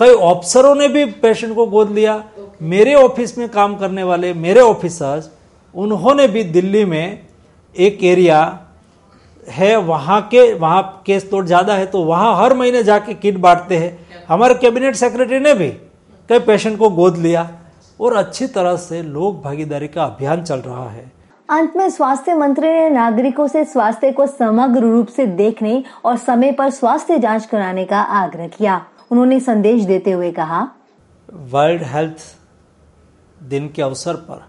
कई 0.00 0.10
ऑफिसरों 0.10 0.74
ने 0.74 0.88
भी 0.88 1.04
पेशेंट 1.04 1.54
को 1.54 1.66
गोद 1.66 1.90
लिया 1.90 2.22
मेरे 2.62 2.94
ऑफ़िस 2.94 3.36
में 3.38 3.48
काम 3.48 3.76
करने 3.76 4.02
वाले, 4.02 4.32
मेरे 4.34 4.60
ऑफिसर्स 4.60 5.30
उन्होंने 5.74 6.26
भी 6.28 6.44
दिल्ली 6.44 6.84
में 6.84 7.26
एक 7.76 8.02
एरिया 8.04 8.63
है 9.48 9.76
वहाँ 9.78 10.20
के 10.28 10.52
वहाँ 10.54 11.02
केस 11.06 11.30
तोड़ 11.30 11.44
ज़्यादा 11.46 11.74
है 11.74 11.86
तो 11.86 12.02
वहाँ 12.04 12.36
हर 12.36 12.54
महीने 12.54 12.82
जाके 12.82 13.14
किट 13.14 13.38
बांटते 13.38 13.76
हैं। 13.76 14.24
हमारे 14.28 14.54
कैबिनेट 14.54 14.96
सेक्रेटरी 14.96 15.38
ने 15.38 15.54
भी 15.54 15.68
कई 16.28 16.38
पेशेंट 16.40 16.78
को 16.78 16.90
गोद 16.90 17.16
लिया 17.16 17.48
और 18.00 18.14
अच्छी 18.16 18.46
तरह 18.48 18.76
से 18.76 19.02
लोक 19.02 19.42
भागीदारी 19.42 19.88
का 19.88 20.04
अभियान 20.04 20.42
चल 20.42 20.58
रहा 20.58 20.88
है। 20.90 21.12
अंत 21.48 21.76
में 21.76 21.88
स्वास्थ्य 21.90 22.34
मंत्री 22.34 22.68
ने 22.68 22.88
नागरिकों 22.90 23.46
से 23.48 23.64
स्वास्थ्य 23.64 24.12
को 24.12 24.26
समग्र 24.26 24.80
रूप 24.82 25.08
से 25.08 25.26
देखने 25.26 25.82
और 26.04 26.16
समय 26.18 26.52
पर 26.52 26.70
स्वास्थ्य 26.70 27.18
जाँच 27.18 27.46
कराने 27.46 27.84
का 27.84 28.00
आग्रह 28.00 28.48
किया। 28.48 28.84
उन्होंने 29.10 29.40
संदेश 29.40 29.82
देते 29.84 30.12
हुए 30.12 30.30
कहा 30.32 30.68
वर्ल्ड 31.28 31.82
हेल्थ 31.84 32.16
दिन 33.42 33.68
के 33.68 33.82
अवसर 33.82 34.14
पर 34.28 34.46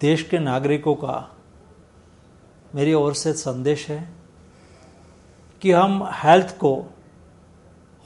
देश 0.00 0.22
के 0.22 0.38
नागरिकों 0.38 0.94
का 0.94 1.16
मेरी 2.74 2.94
ओर 2.94 3.14
से 3.14 3.32
संदेश 3.32 3.88
है 3.90 4.08
कि 5.62 5.72
हम 5.72 6.02
हेल्थ 6.14 6.56
को 6.58 6.74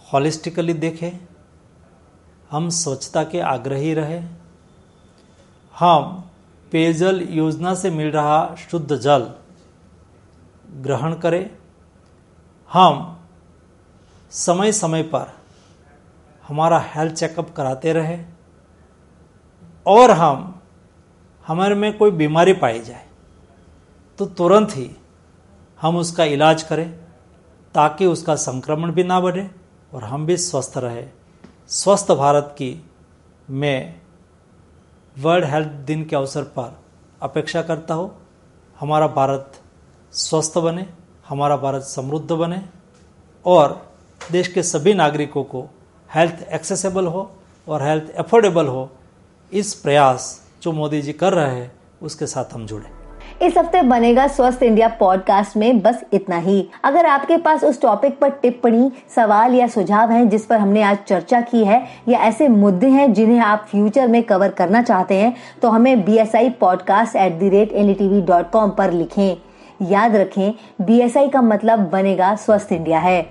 हॉलिस्टिकली 0.07 0.73
देखें, 0.75 1.11
हम 2.51 2.69
स्वच्छता 2.71 3.25
के 3.25 3.41
आग्रही 3.41 3.95
रहे। 3.95 4.21
हम 5.75 6.31
पेयजल 6.73 7.21
योजना 7.31 7.75
से 7.75 7.91
मिल 7.91 8.11
रहा 8.11 8.55
शुद्ध 8.71 8.97
जल 8.97 9.31
ग्रहण 10.83 11.15
करें। 11.15 11.51
हम 12.71 13.21
समय 14.33 14.73
समय 14.73 15.03
पर 15.03 15.33
हमारा 16.45 16.79
हेल्थ 16.87 17.15
चेकअप 17.15 17.55
कराते 17.55 17.93
रहे 17.93 18.19
और 19.87 20.11
हम, 20.11 20.61
हमारे 21.47 21.75
में 21.75 21.97
कोई 21.99 22.11
बीमारी 22.11 22.53
पाई 22.53 22.81
जाए। 22.81 23.07
तो 24.19 24.27
तुरंत 24.29 24.77
ही 24.77 24.91
हम 25.81 25.97
उसका 25.97 26.25
इलाज 26.25 26.63
करें, 26.63 26.91
ताकि 27.75 28.07
उसका 28.07 28.35
संक्रमण 28.37 28.93
भी 28.93 29.05
ना 29.05 29.21
बढ़े 29.21 29.51
और 29.93 30.05
हम 30.05 30.27
भी 30.27 30.37
स्वस्थ 30.37 30.77
रहे। 30.79 31.05
स्वस्थ 31.71 32.13
भारत 32.13 32.55
की 32.59 32.71
मैं 33.51 33.95
वर्ल्ड 35.17 35.45
हेल्थ 35.45 35.69
दिन 35.87 36.05
के 36.05 36.17
अवसर 36.17 36.43
पर 36.57 36.79
अपेक्षा 37.23 37.63
करता 37.63 37.95
हूँ, 37.95 38.11
हमारा 38.79 39.07
भारत 39.09 39.61
स्वस्थ 40.13 40.59
बने, 40.59 40.87
हमारा 41.29 41.57
भारत 41.57 41.83
समृद्ध 41.83 42.33
बने 42.33 42.63
और 43.45 43.81
देश 44.21 44.49
के 44.49 44.63
सभी 44.63 44.95
नागरिकों 44.95 45.45
को 45.45 45.69
हेल्थ 46.11 46.43
एक्सेसिबल 46.53 47.07
हो 47.07 47.31
और 47.67 47.83
हेल्थ 47.83 48.11
अफोर्डेबल 48.19 48.67
हो, 48.67 48.91
इस 49.53 49.75
प्रयास 49.75 50.41
जो 50.63 50.73
मोदी 50.73 51.03
जी 51.03 51.13
कर 51.13 51.33
रहे 51.33 51.55
हैं, 51.55 51.73
उसके 52.03 52.27
साथ 52.27 52.55
हम 52.55 52.67
जुड़े। 52.67 53.02
इस 53.43 53.57
हफ़्ते 53.59 53.83
बनेगा 53.83 54.27
स्वस्थ 54.29 54.63
इंडिया 54.63 54.89
पॉडकास्ट 55.01 55.57
में 55.57 55.81
बस 55.83 56.03
इतना 56.13 56.37
ही। 56.37 56.69
अगर 56.85 57.07
आपके 57.07 57.37
पास 57.37 57.65
उस 57.65 57.81
टॉपिक 57.83 58.19
पर 58.19 58.31
टिप्पणी, 58.33 58.91
सवाल 59.17 59.55
या 59.55 59.67
सुझाव 59.67 60.11
हैं 60.11 60.29
जिस 60.29 60.47
पर 60.47 60.57
हमने 60.57 60.83
आज 60.83 60.99
चर्चा 61.09 61.41
की 61.41 61.65
है, 61.65 61.83
या 62.09 62.19
ऐसे 62.21 62.49
मुद्दे 62.49 62.89
हैं 62.89 63.13
जिन्हें 63.13 63.41
आप 63.41 63.67
फ्यूचर 63.71 64.09
में 64.09 64.23
कवर 64.23 64.49
करना 64.51 64.83
चाहते 64.83 65.15
हैं 65.15 65.35
तो 65.63 65.69
हमें 65.69 66.05
B 66.05 66.19
S 66.19 66.35
I 66.37 66.51
podcast 66.61 67.17
at 67.17 67.33
the 67.33 67.49
rate 67.49 67.73
N 67.73 67.95
T 67.95 68.09
V 68.09 68.21
dot 68.23 68.51
com 68.51 68.71
पर 68.71 68.93
लिखें। 68.93 69.37
याद 69.91 70.17
रखें 70.17 70.53
बी 70.81 71.01
एस 71.01 71.17
आई 71.17 71.29
का 71.29 71.43
मतलब 71.43 71.89
बनेगा 71.91 72.35
स्वस्थ 72.37 72.73
इंडिया 72.73 72.99
है। 72.99 73.25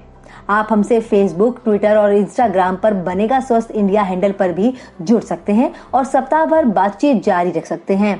आप 0.50 0.68
हमसे 0.72 1.00
फेसबुक 1.00 1.60
ट्विटर 1.64 1.98
और 1.98 2.14
इंस्टाग्राम 2.14 2.76
पर 2.76 2.94
बनेगा 3.04 3.40
स्वस्थ 3.40 3.72
इंडिया 3.72 4.02
हैंडल 4.02 4.32
पर 4.32 4.52
भी 4.52 4.74
जुड़ 5.02 5.22
सकते 5.24 5.54
हैं 5.54 5.72
और 5.94 6.06
सप्ताह 6.06 6.46
भर 6.46 6.66
बातचीत 6.68 7.24
जारी 7.24 7.52
रख 7.52 7.66
सकते 7.66 7.96
हैं। 7.96 8.20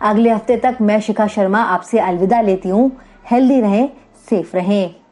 अगले 0.00 0.30
हफ़्ते 0.30 0.56
तक 0.56 0.78
मैं 0.80 1.00
शिखा 1.00 1.26
शर्मा 1.26 1.58
आपसे 1.58 1.98
अलविदा 1.98 2.40
लेती 2.40 2.68
हूँ। 2.68 2.90
हेल्दी 3.30 3.60
रहें 3.60 3.88
सेफ़ 4.30 4.56
रहें। 4.56 5.03